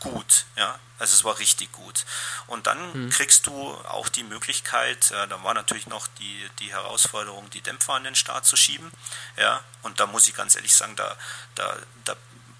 [0.02, 2.04] gut, ja, also es war richtig gut.
[2.46, 3.10] Und dann mhm.
[3.10, 7.94] kriegst du auch die Möglichkeit, äh, da war natürlich noch die, die Herausforderung, die Dämpfer
[7.94, 8.90] an den Start zu schieben,
[9.36, 11.16] ja, und da muss ich ganz ehrlich sagen, da,
[11.54, 12.16] da, da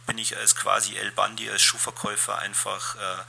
[0.06, 3.22] bin ich als quasi El Bandi, als Schuhverkäufer einfach äh,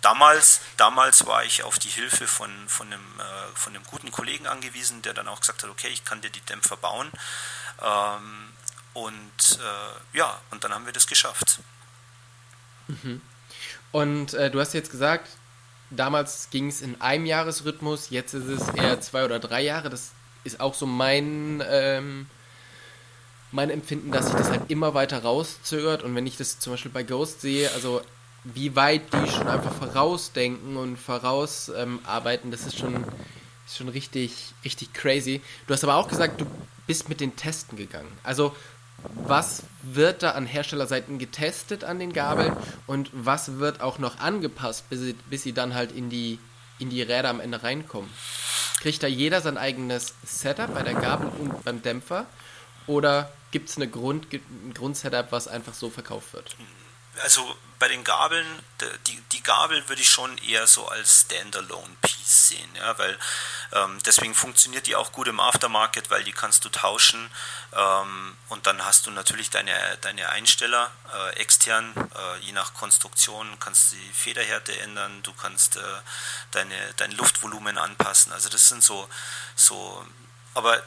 [0.00, 4.46] Damals, damals war ich auf die Hilfe von, von, einem, äh, von einem guten Kollegen
[4.46, 7.10] angewiesen, der dann auch gesagt hat, okay, ich kann dir die Dämpfer bauen.
[7.82, 8.52] Ähm,
[8.94, 11.60] und äh, ja, und dann haben wir das geschafft.
[12.88, 13.20] Mhm.
[13.92, 15.28] Und äh, du hast jetzt gesagt,
[15.90, 19.90] damals ging es in einem Jahresrhythmus, jetzt ist es eher zwei oder drei Jahre.
[19.90, 20.12] Das
[20.44, 22.26] ist auch so mein, ähm,
[23.52, 26.02] mein Empfinden, dass sich das halt immer weiter rauszögert.
[26.02, 28.00] Und wenn ich das zum Beispiel bei Ghost sehe, also
[28.44, 33.04] wie weit die schon einfach vorausdenken und vorausarbeiten, ähm, das ist schon,
[33.66, 35.42] ist schon richtig, richtig crazy.
[35.66, 36.46] Du hast aber auch gesagt, du
[36.86, 38.10] bist mit den Testen gegangen.
[38.22, 38.54] Also
[39.14, 42.54] was wird da an Herstellerseiten getestet an den Gabeln
[42.86, 46.38] und was wird auch noch angepasst, bis sie, bis sie dann halt in die,
[46.78, 48.10] in die Räder am Ende reinkommen?
[48.80, 52.26] Kriegt da jeder sein eigenes Setup bei der Gabel und beim Dämpfer?
[52.86, 56.56] Oder gibt es Grund, ein Grundsetup, was einfach so verkauft wird?
[57.22, 58.46] Also bei den Gabeln,
[59.06, 63.18] die, die Gabel würde ich schon eher so als Standalone-Piece sehen, ja, weil
[63.72, 67.30] ähm, deswegen funktioniert die auch gut im Aftermarket, weil die kannst du tauschen
[67.72, 73.58] ähm, und dann hast du natürlich deine, deine Einsteller äh, extern, äh, je nach Konstruktion
[73.60, 75.80] kannst du die Federhärte ändern, du kannst äh,
[76.50, 79.08] deine, dein Luftvolumen anpassen, also das sind so,
[79.56, 80.04] so
[80.52, 80.82] aber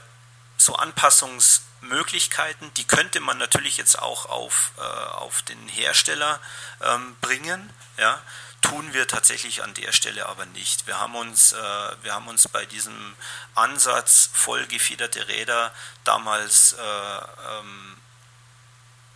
[0.57, 6.39] so Anpassungs- Möglichkeiten, die könnte man natürlich jetzt auch auf, äh, auf den Hersteller
[6.81, 7.71] ähm, bringen.
[7.97, 8.21] Ja?
[8.61, 10.87] Tun wir tatsächlich an der Stelle aber nicht.
[10.87, 11.57] Wir haben uns, äh,
[12.01, 13.15] wir haben uns bei diesem
[13.55, 15.73] Ansatz vollgefederte Räder
[16.03, 17.97] damals äh, ähm,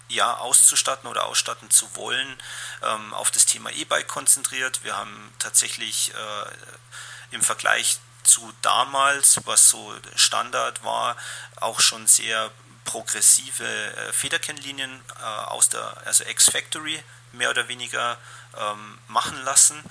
[0.09, 2.37] ja, auszustatten oder ausstatten zu wollen,
[2.83, 4.83] ähm, auf das Thema E-Bike konzentriert.
[4.83, 11.15] Wir haben tatsächlich äh, im Vergleich zu damals, was so Standard war,
[11.57, 12.51] auch schon sehr
[12.85, 17.03] progressive äh, Federkennlinien äh, aus der also X-Factory
[17.33, 18.17] mehr oder weniger
[18.57, 19.83] ähm, machen lassen.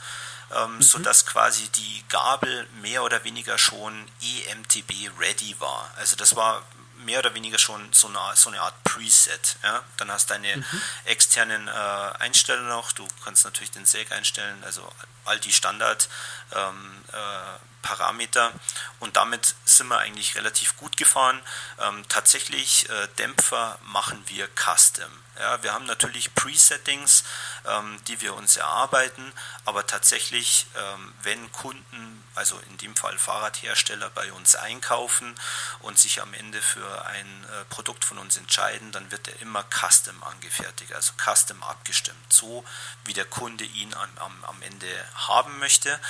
[0.55, 0.83] ähm, mhm.
[0.83, 5.91] sodass quasi die Gabel mehr oder weniger schon EMTB ready war.
[5.97, 6.63] Also das war
[7.07, 9.57] mehr oder weniger schon so eine, so eine Art Preset.
[9.63, 9.83] Ja?
[9.97, 10.83] Dann hast du deine mhm.
[11.05, 14.87] externen äh, Einsteller noch, du kannst natürlich den Säg einstellen, also
[15.25, 16.09] all die Standard
[16.53, 18.53] ähm, äh, Parameter
[18.99, 21.41] und damit sind wir eigentlich relativ gut gefahren.
[21.81, 25.11] Ähm, tatsächlich äh, Dämpfer machen wir custom.
[25.39, 27.23] Ja, wir haben natürlich Presettings,
[27.67, 29.33] ähm, die wir uns erarbeiten,
[29.67, 35.35] aber tatsächlich, ähm, wenn Kunden, also in dem Fall Fahrradhersteller, bei uns einkaufen
[35.81, 39.65] und sich am Ende für ein äh, Produkt von uns entscheiden, dann wird er immer
[39.65, 42.65] custom angefertigt, also custom abgestimmt, so
[43.05, 46.01] wie der Kunde ihn am, am, am Ende haben möchte.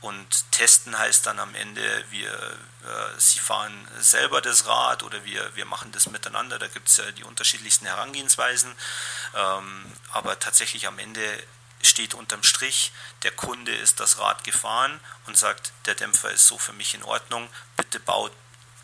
[0.00, 2.58] Und testen heißt dann am Ende, wir,
[3.18, 6.58] sie fahren selber das Rad oder wir, wir machen das miteinander.
[6.58, 8.72] Da gibt es ja die unterschiedlichsten Herangehensweisen.
[9.34, 11.22] Ähm, aber tatsächlich am Ende
[11.82, 16.58] steht unterm Strich, der Kunde ist das Rad gefahren und sagt, der Dämpfer ist so
[16.58, 18.32] für mich in Ordnung, bitte baut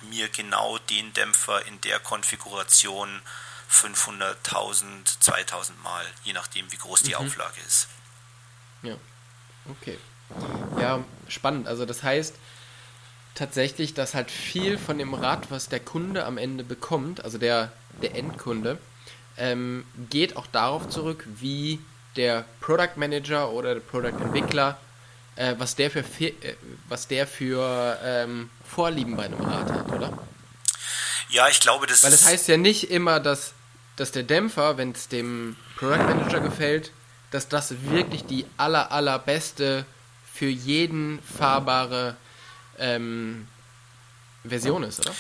[0.03, 3.23] mir genau den Dämpfer in der Konfiguration
[3.69, 7.27] 500, 1000, 2000 Mal, je nachdem wie groß die mhm.
[7.27, 7.89] Auflage ist.
[8.83, 8.97] Ja,
[9.69, 9.99] okay.
[10.81, 11.69] Ja, spannend.
[11.69, 12.35] Also das heißt
[13.39, 17.73] tatsächlich, dass halt viel von dem Rad, was der Kunde am Ende bekommt, also der,
[18.03, 18.79] der Endkunde,
[19.37, 21.81] ähm, geht auch darauf zurück, wie
[22.17, 24.79] der Product Manager oder der Product Entwickler,
[25.37, 26.35] äh, was der für, äh,
[26.89, 30.19] was der für ähm, Vorlieben bei einem Rad hat, oder?
[31.31, 33.53] Ja, ich glaube, das Weil das heißt ja nicht immer, dass,
[33.97, 36.91] dass der Dämpfer, wenn es dem Product Manager gefällt,
[37.31, 39.85] dass das wirklich die aller, allerbeste
[40.33, 42.17] für jeden fahrbare
[42.79, 43.49] ähm,
[44.45, 45.15] Version ist, oder?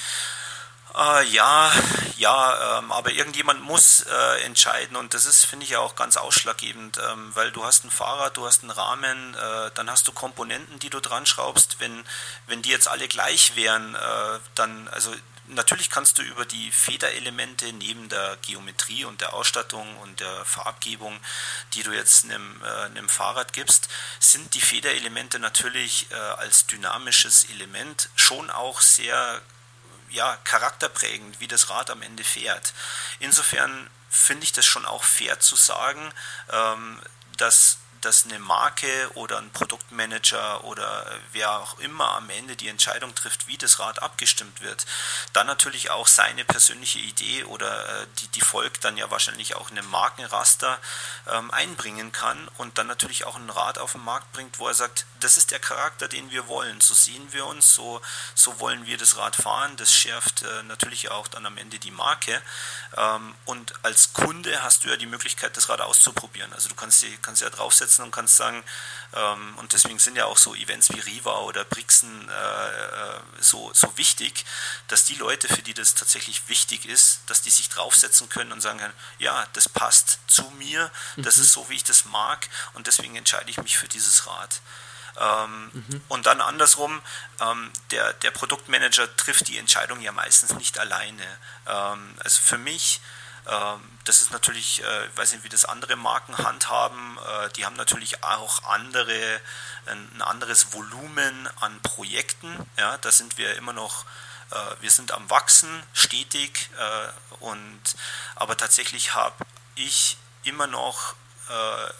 [0.99, 1.71] Äh, ja,
[2.17, 6.17] ja, ähm, aber irgendjemand muss äh, entscheiden und das ist, finde ich, ja auch ganz
[6.17, 10.13] ausschlaggebend, ähm, weil du hast ein Fahrrad, du hast einen Rahmen, äh, dann hast du
[10.13, 11.77] Komponenten, die du dran schraubst.
[11.79, 12.05] Wenn,
[12.47, 15.13] wenn die jetzt alle gleich wären, äh, dann, also
[15.49, 21.19] natürlich kannst du über die Federelemente neben der Geometrie und der Ausstattung und der Farbgebung,
[21.75, 23.89] die du jetzt einem, äh, einem Fahrrad gibst,
[24.21, 29.41] sind die Federelemente natürlich äh, als dynamisches Element schon auch sehr
[30.11, 32.73] ja, charakterprägend, wie das Rad am Ende fährt.
[33.19, 36.13] Insofern finde ich das schon auch fair zu sagen,
[36.51, 37.01] ähm,
[37.37, 43.15] dass dass eine Marke oder ein Produktmanager oder wer auch immer am Ende die Entscheidung
[43.15, 44.87] trifft, wie das Rad abgestimmt wird,
[45.33, 49.71] dann natürlich auch seine persönliche Idee oder äh, die, die folgt dann ja wahrscheinlich auch
[49.71, 50.79] in einem Markenraster
[51.31, 54.75] ähm, einbringen kann und dann natürlich auch ein Rad auf den Markt bringt, wo er
[54.75, 58.01] sagt, das ist der Charakter, den wir wollen, so sehen wir uns, so,
[58.35, 61.91] so wollen wir das Rad fahren, das schärft äh, natürlich auch dann am Ende die
[61.91, 62.41] Marke.
[62.97, 67.03] Ähm, und als Kunde hast du ja die Möglichkeit, das Rad auszuprobieren, also du kannst,
[67.03, 68.63] die, kannst ja draufsetzen, hinsetzen und kannst sagen,
[69.15, 73.71] ähm, und deswegen sind ja auch so Events wie Riva oder Brixen äh, äh, so,
[73.73, 74.45] so wichtig,
[74.89, 78.61] dass die Leute, für die das tatsächlich wichtig ist, dass die sich draufsetzen können und
[78.61, 81.43] sagen können, ja, das passt zu mir, das mhm.
[81.43, 84.61] ist so, wie ich das mag und deswegen entscheide ich mich für dieses Rad.
[85.21, 86.03] Ähm, mhm.
[86.09, 87.01] Und dann andersrum,
[87.41, 91.25] ähm, der, der Produktmanager trifft die Entscheidung ja meistens nicht alleine.
[91.67, 93.01] Ähm, also für mich
[94.05, 97.19] das ist natürlich, äh, ich weiß nicht, wie das andere Marken handhaben.
[97.19, 99.41] Äh, die haben natürlich auch andere,
[99.87, 102.67] ein anderes Volumen an Projekten.
[102.77, 104.07] Ja, da sind wir immer noch,
[104.51, 106.71] äh, wir sind am Wachsen, stetig.
[107.41, 107.83] und,
[108.35, 109.45] aber tatsächlich habe
[109.75, 111.15] ich immer noch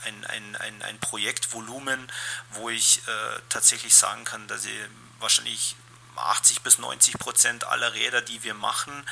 [0.05, 2.13] ein, ein, ein, ein Projektvolumen,
[2.51, 3.01] wo ich
[3.49, 4.75] tatsächlich sagen kann, dass ich
[5.21, 5.75] wahrscheinlich
[6.19, 9.05] 80 bis 90 Prozent aller Räder, die wir machen,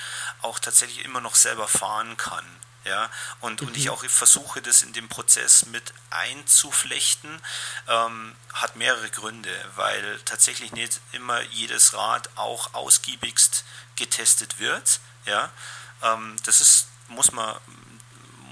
[0.42, 2.44] auch tatsächlich immer noch selber fahren kann.
[2.86, 3.68] Ja, und, mhm.
[3.68, 3.90] und ich mhm.
[3.90, 7.42] auch versuche, das in dem Prozess mit einzuflechten,
[7.88, 13.64] ähm, hat mehrere Gründe, weil tatsächlich nicht immer jedes Rad auch ausgiebigst
[13.96, 15.00] getestet wird.
[15.24, 15.50] Ja,
[16.02, 17.56] ähm, das ist, muss man,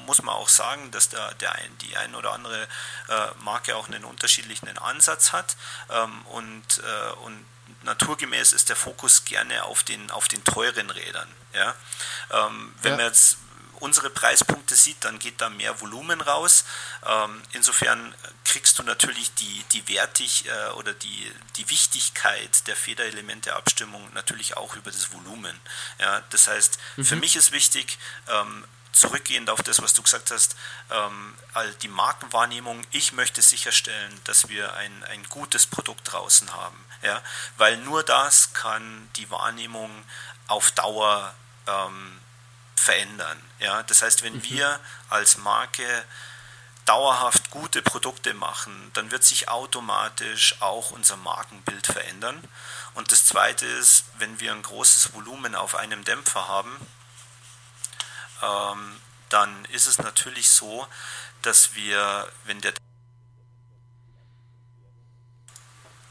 [0.05, 2.67] muss man auch sagen, dass da der ein, die ein oder andere
[3.09, 5.57] äh, Marke auch einen unterschiedlichen Ansatz hat
[5.91, 7.45] ähm, und, äh, und
[7.85, 11.29] naturgemäß ist der Fokus gerne auf den, auf den teuren Rädern.
[11.53, 11.75] Ja?
[12.31, 12.97] Ähm, wenn ja.
[12.97, 13.39] man jetzt
[13.81, 16.65] unsere Preispunkte sieht, dann geht da mehr Volumen raus.
[17.05, 18.15] Ähm, insofern
[18.45, 24.77] kriegst du natürlich die, die Wertig äh, oder die, die Wichtigkeit der Federelemente-Abstimmung natürlich auch
[24.77, 25.59] über das Volumen.
[25.99, 26.23] Ja?
[26.31, 27.05] Das heißt, mhm.
[27.05, 28.65] für mich ist wichtig, ähm,
[28.95, 30.57] zurückgehend auf das, was du gesagt hast,
[30.91, 31.37] ähm,
[31.83, 36.85] die Markenwahrnehmung, ich möchte sicherstellen, dass wir ein, ein gutes Produkt draußen haben.
[37.03, 37.23] Ja?
[37.57, 39.91] Weil nur das kann die Wahrnehmung
[40.47, 41.35] auf Dauer
[41.67, 42.21] ähm,
[42.77, 43.41] verändern.
[43.59, 43.83] Ja?
[43.83, 44.45] Das heißt, wenn mhm.
[44.45, 44.81] wir
[45.11, 46.05] als Marke
[46.85, 52.43] dauerhaft gute Produkte machen, dann wird sich automatisch auch unser Markenbild verändern.
[52.95, 56.77] Und das Zweite ist, wenn wir ein großes Volumen auf einem Dämpfer haben,
[58.43, 60.87] ähm, dann ist es natürlich so,
[61.43, 62.73] dass wir, wenn der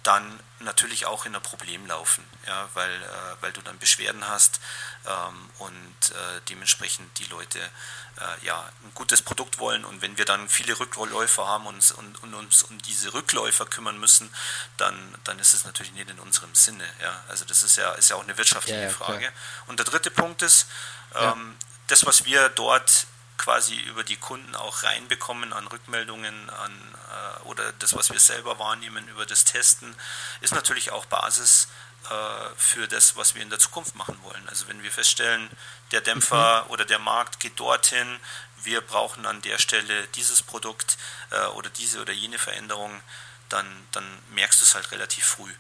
[0.03, 4.59] dann natürlich auch in ein Problem laufen, ja, weil, äh, weil du dann Beschwerden hast
[5.05, 10.25] ähm, und äh, dementsprechend die Leute äh, ja, ein gutes Produkt wollen und wenn wir
[10.25, 14.33] dann viele Rückläufer haben und, und, und, uns um diese Rückläufer kümmern müssen,
[14.77, 16.85] dann, dann ist es natürlich nicht in unserem Sinne.
[17.01, 17.23] Ja.
[17.29, 19.31] Also das ist ja, ist ja auch eine wirtschaftliche ja, ja, Frage.
[19.67, 20.67] Und der dritte Punkt ist,
[21.15, 21.55] ähm,
[21.87, 23.07] das, was wir dort
[23.37, 26.71] quasi über die Kunden auch reinbekommen an Rückmeldungen an,
[27.11, 29.93] äh, oder das, was wir selber wahrnehmen über das Testen,
[30.41, 31.67] ist natürlich auch Basis
[32.09, 34.47] äh, für das, was wir in der Zukunft machen wollen.
[34.49, 35.49] Also wenn wir feststellen,
[35.91, 36.71] der Dämpfer mhm.
[36.71, 38.19] oder der Markt geht dorthin,
[38.63, 40.97] wir brauchen an der Stelle dieses Produkt
[41.31, 43.01] äh, oder diese oder jene Veränderung,
[43.49, 45.53] dann, dann merkst du es halt relativ früh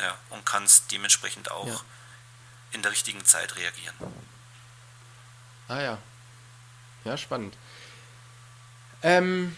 [0.00, 1.80] ja, und kannst dementsprechend auch ja.
[2.72, 3.94] in der richtigen Zeit reagieren.
[5.70, 5.98] Ah ja,
[7.04, 7.54] ja, spannend.
[9.04, 9.54] Ähm,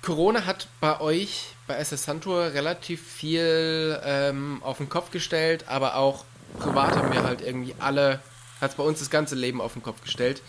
[0.00, 5.96] Corona hat bei euch, bei SS Santur, relativ viel ähm, auf den Kopf gestellt, aber
[5.96, 6.24] auch
[6.60, 8.20] privat haben wir halt irgendwie alle,
[8.60, 10.40] hat es bei uns das ganze Leben auf den Kopf gestellt.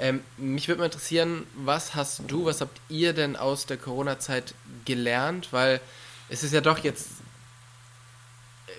[0.00, 4.54] Ähm, mich würde mal interessieren, was hast du, was habt ihr denn aus der Corona-Zeit
[4.84, 5.52] gelernt?
[5.52, 5.80] Weil
[6.28, 7.06] es ist ja doch jetzt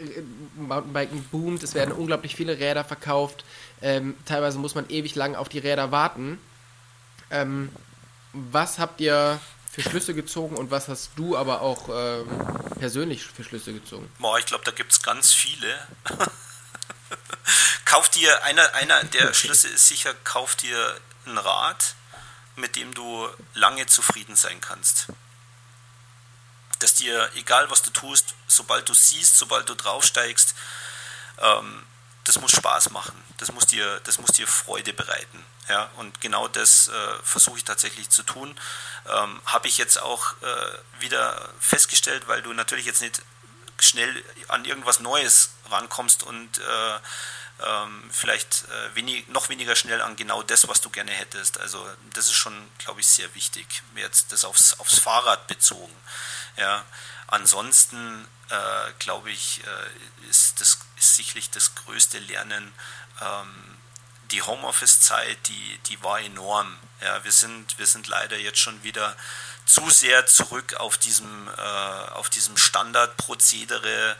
[0.01, 0.21] äh,
[0.57, 3.45] Mountainbiken boomt, es werden unglaublich viele Räder verkauft.
[3.81, 6.39] Ähm, teilweise muss man ewig lang auf die Räder warten.
[7.31, 7.71] Ähm,
[8.33, 9.39] was habt ihr
[9.71, 12.27] für Schlüsse gezogen und was hast du aber auch ähm,
[12.79, 14.11] persönlich für Schlüsse gezogen?
[14.19, 15.87] Boah, ich glaube, da gibt es ganz viele.
[17.85, 21.95] kauf dir, einer, einer der Schlüsse ist sicher, kauf dir ein Rad,
[22.55, 25.07] mit dem du lange zufrieden sein kannst.
[26.79, 30.55] Dass dir, egal was du tust, sobald du siehst, sobald du draufsteigst,
[31.39, 31.83] ähm,
[32.25, 33.21] das muss Spaß machen.
[33.39, 35.45] Das muss dir, das muss dir Freude bereiten.
[35.69, 36.91] Ja, und genau das äh,
[37.23, 38.53] versuche ich tatsächlich zu tun.
[39.07, 43.21] Ähm, Habe ich jetzt auch äh, wieder festgestellt, weil du natürlich jetzt nicht
[43.79, 46.99] schnell an irgendwas Neues rankommst und äh,
[47.65, 51.59] ähm, vielleicht äh, wenig, noch weniger schnell an genau das, was du gerne hättest.
[51.59, 53.83] Also das ist schon, glaube ich, sehr wichtig.
[53.95, 55.95] Jetzt das aufs, aufs Fahrrad bezogen.
[56.57, 56.85] Ja.
[57.27, 62.73] Ansonsten äh, glaube ich, äh, ist das ist sicherlich das größte Lernen.
[63.21, 63.77] Ähm,
[64.31, 66.77] die Homeoffice-Zeit, die, die war enorm.
[67.01, 69.15] Ja, wir sind, wir sind leider jetzt schon wieder
[69.69, 71.61] zu sehr zurück auf diesem, äh,
[72.13, 74.15] auf diesem Standardprozedere.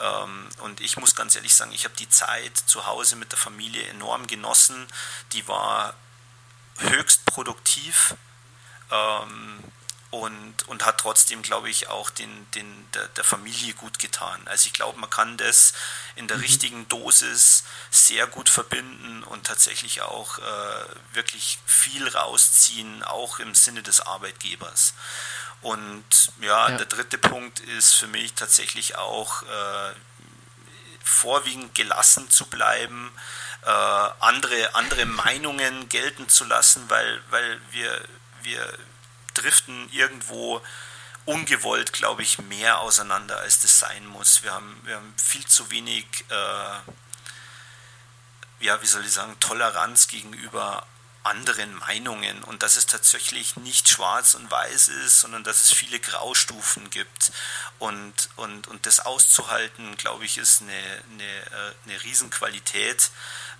[0.00, 3.38] Ähm, und ich muss ganz ehrlich sagen, ich habe die Zeit zu Hause mit der
[3.38, 4.86] Familie enorm genossen.
[5.32, 5.94] Die war
[6.78, 8.14] höchst produktiv.
[8.92, 9.58] Ähm,
[10.12, 14.42] und, und hat trotzdem, glaube ich, auch den, den, der, der Familie gut getan.
[14.44, 15.72] Also ich glaube, man kann das
[16.16, 16.42] in der mhm.
[16.42, 20.84] richtigen Dosis sehr gut verbinden und tatsächlich auch äh,
[21.14, 24.92] wirklich viel rausziehen, auch im Sinne des Arbeitgebers.
[25.62, 26.04] Und
[26.42, 26.76] ja, ja.
[26.76, 29.94] der dritte Punkt ist für mich tatsächlich auch äh,
[31.02, 33.10] vorwiegend gelassen zu bleiben,
[33.62, 38.04] äh, andere, andere Meinungen gelten zu lassen, weil, weil wir,
[38.42, 38.78] wir,
[39.34, 40.62] driften irgendwo
[41.24, 44.42] ungewollt, glaube ich, mehr auseinander, als das sein muss.
[44.42, 46.78] Wir haben, wir haben viel zu wenig, äh,
[48.64, 50.86] ja, wie soll ich sagen, Toleranz gegenüber
[51.24, 56.00] anderen Meinungen und dass es tatsächlich nicht schwarz und weiß ist, sondern dass es viele
[56.00, 57.32] Graustufen gibt.
[57.78, 63.10] Und, und, und das auszuhalten, glaube ich, ist eine, eine, äh, eine Riesenqualität,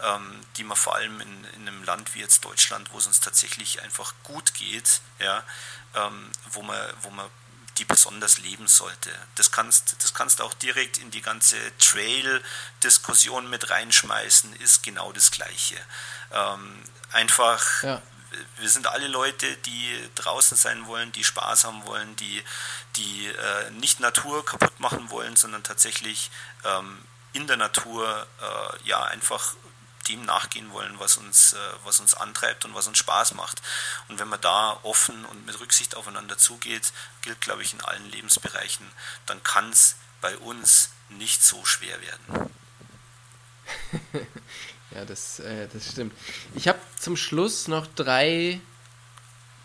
[0.03, 3.21] ähm, die man vor allem in, in einem Land wie jetzt Deutschland, wo es uns
[3.21, 5.45] tatsächlich einfach gut geht, ja,
[5.95, 7.29] ähm, wo, man, wo man
[7.79, 9.11] die besonders leben sollte.
[9.37, 15.31] Das kannst, das kannst auch direkt in die ganze Trail-Diskussion mit reinschmeißen, ist genau das
[15.31, 15.77] Gleiche.
[16.33, 16.83] Ähm,
[17.13, 18.03] einfach, ja.
[18.59, 22.43] wir sind alle Leute, die draußen sein wollen, die Spaß haben wollen, die,
[22.97, 26.31] die äh, nicht Natur kaputt machen wollen, sondern tatsächlich
[26.65, 29.55] ähm, in der Natur äh, ja einfach
[30.09, 33.63] dem nachgehen wollen, was uns, äh, was uns antreibt und was uns Spaß macht.
[34.09, 36.93] Und wenn man da offen und mit Rücksicht aufeinander zugeht,
[37.23, 38.91] gilt, glaube ich, in allen Lebensbereichen,
[39.27, 42.52] dann kann es bei uns nicht so schwer werden.
[44.95, 46.13] ja, das, äh, das stimmt.
[46.55, 48.61] Ich habe zum Schluss noch drei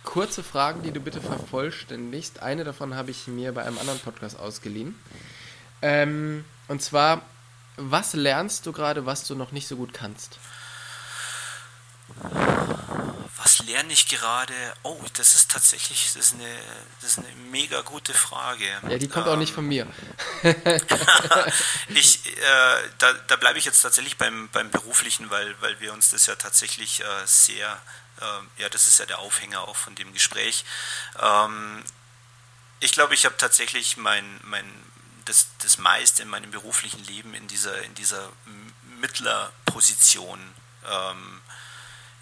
[0.03, 2.41] kurze Fragen, die du bitte vervollständigst.
[2.41, 4.95] Eine davon habe ich mir bei einem anderen Podcast ausgeliehen.
[5.81, 7.21] Ähm, und zwar,
[7.75, 10.39] was lernst du gerade, was du noch nicht so gut kannst?
[13.57, 14.53] Was lerne ich gerade?
[14.83, 16.59] Oh, das ist tatsächlich, das ist eine,
[17.01, 18.65] das ist eine mega gute Frage.
[18.87, 19.87] Ja, die kommt ähm, auch nicht von mir.
[21.89, 26.09] ich, äh, da, da bleibe ich jetzt tatsächlich beim, beim beruflichen, weil, weil wir uns
[26.11, 27.81] das ja tatsächlich äh, sehr,
[28.21, 30.65] äh, ja, das ist ja der Aufhänger auch von dem Gespräch.
[31.19, 31.83] Ähm,
[32.79, 34.65] ich glaube, ich habe tatsächlich mein, mein,
[35.25, 38.29] das, das meiste in meinem beruflichen Leben in dieser, in dieser
[38.99, 40.39] Mittlerposition
[40.89, 41.41] ähm,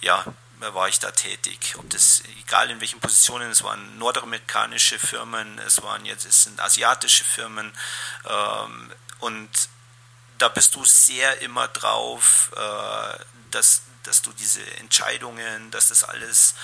[0.01, 0.23] ja,
[0.59, 1.75] war ich da tätig.
[1.77, 6.59] Ob das, egal in welchen Positionen, es waren nordamerikanische Firmen, es waren jetzt, es sind
[6.59, 7.71] asiatische Firmen
[8.25, 9.49] ähm, und
[10.37, 16.55] da bist du sehr immer drauf, äh, dass, dass du diese Entscheidungen, dass das alles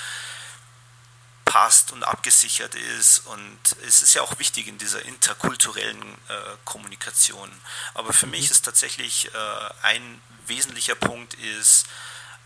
[1.45, 6.33] passt und abgesichert ist und es ist ja auch wichtig in dieser interkulturellen äh,
[6.63, 7.51] Kommunikation.
[7.93, 8.31] Aber für mhm.
[8.31, 11.87] mich ist tatsächlich äh, ein wesentlicher Punkt ist,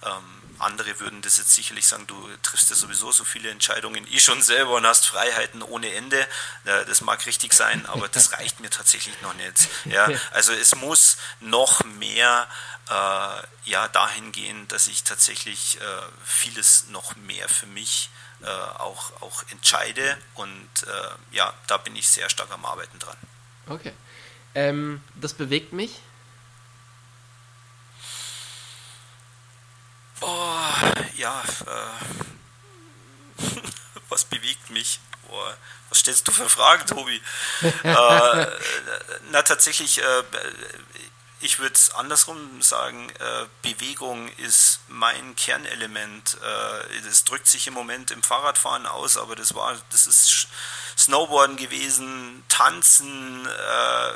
[0.03, 4.19] ähm, andere würden das jetzt sicherlich sagen, du triffst ja sowieso so viele Entscheidungen eh
[4.19, 6.27] schon selber und hast Freiheiten ohne Ende.
[6.63, 9.67] Das mag richtig sein, aber das reicht mir tatsächlich noch nicht.
[9.85, 12.47] Ja, also es muss noch mehr
[12.89, 15.83] äh, ja, dahin gehen, dass ich tatsächlich äh,
[16.23, 18.09] vieles noch mehr für mich
[18.43, 23.17] äh, auch, auch entscheide und äh, ja, da bin ich sehr stark am Arbeiten dran.
[23.67, 23.93] Okay.
[24.53, 25.99] Ähm, das bewegt mich,
[30.27, 30.57] Oh,
[31.17, 33.43] ja, äh,
[34.09, 34.99] was bewegt mich?
[35.29, 35.43] Oh,
[35.89, 37.21] was stellst du für Fragen, Tobi?
[37.83, 38.47] äh,
[39.29, 40.23] na, tatsächlich, äh,
[41.41, 46.37] ich würde es andersrum sagen, äh, Bewegung ist mein Kernelement.
[47.07, 50.47] Es äh, drückt sich im Moment im Fahrradfahren aus, aber das war, das ist
[50.97, 54.13] Snowboarden gewesen, Tanzen, äh,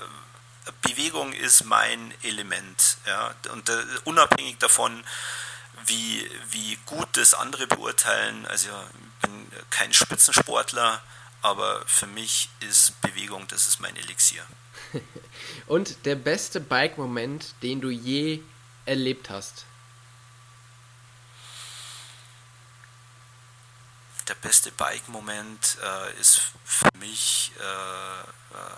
[0.81, 2.97] Bewegung ist mein Element.
[3.05, 3.35] Ja?
[3.51, 3.71] Und
[4.05, 5.03] unabhängig davon,
[5.85, 8.45] wie, wie gut das andere beurteilen.
[8.45, 11.01] Also ich bin kein Spitzensportler,
[11.41, 14.45] aber für mich ist Bewegung, das ist mein Elixier.
[15.67, 18.41] Und der beste Bike-Moment, den du je
[18.85, 19.65] erlebt hast?
[24.27, 28.77] Der beste Bike-Moment äh, ist für mich äh, äh,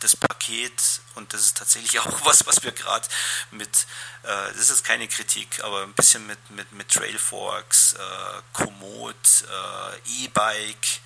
[0.00, 3.06] das Paket, und das ist tatsächlich auch was, was wir gerade
[3.50, 3.86] mit,
[4.22, 10.24] äh, das ist keine Kritik, aber ein bisschen mit, mit, mit Trailforks, äh, Komoot, äh,
[10.24, 11.00] E-Bike,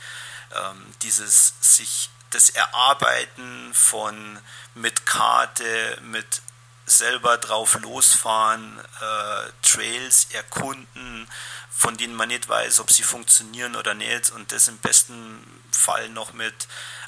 [0.54, 4.38] ähm, dieses sich das Erarbeiten von
[4.74, 6.42] mit Karte, mit
[6.86, 11.28] selber drauf losfahren, äh, Trails erkunden,
[11.70, 16.08] von denen man nicht weiß, ob sie funktionieren oder nicht und das im besten Fall
[16.08, 16.54] noch mit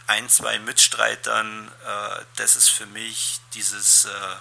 [0.09, 4.37] ein, zwei Mitstreitern, äh, das ist für mich dieses, äh,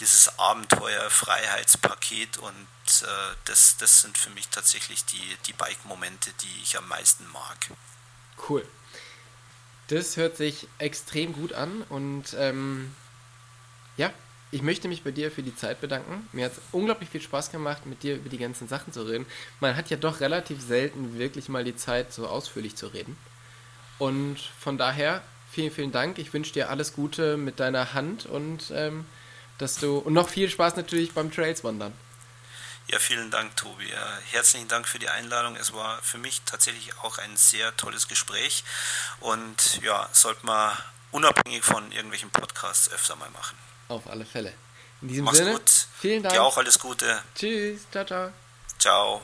[0.00, 2.66] dieses Abenteuer-Freiheitspaket und
[3.02, 3.06] äh,
[3.44, 7.70] das, das sind für mich tatsächlich die, die Bike-Momente, die ich am meisten mag.
[8.48, 8.66] Cool.
[9.88, 12.94] Das hört sich extrem gut an und ähm,
[13.96, 14.12] ja,
[14.56, 16.26] ich möchte mich bei dir für die Zeit bedanken.
[16.32, 19.26] Mir hat es unglaublich viel Spaß gemacht, mit dir über die ganzen Sachen zu reden.
[19.60, 23.18] Man hat ja doch relativ selten wirklich mal die Zeit, so ausführlich zu reden.
[23.98, 26.18] Und von daher vielen, vielen Dank.
[26.18, 29.04] Ich wünsche dir alles Gute mit deiner Hand und ähm,
[29.58, 31.92] dass du und noch viel Spaß natürlich beim Trails wandern.
[32.88, 33.92] Ja, vielen Dank, Tobi.
[34.30, 35.56] Herzlichen Dank für die Einladung.
[35.56, 38.64] Es war für mich tatsächlich auch ein sehr tolles Gespräch
[39.20, 40.74] und ja, sollte man
[41.10, 43.58] unabhängig von irgendwelchen Podcasts öfter mal machen.
[43.88, 44.52] Auf alle Fälle.
[45.02, 45.70] In diesem Mach's Sinne, gut.
[45.98, 46.34] vielen Dank.
[46.34, 47.22] Dir auch alles Gute.
[47.34, 47.82] Tschüss.
[47.90, 48.32] Ciao, ciao.
[48.78, 49.22] Ciao.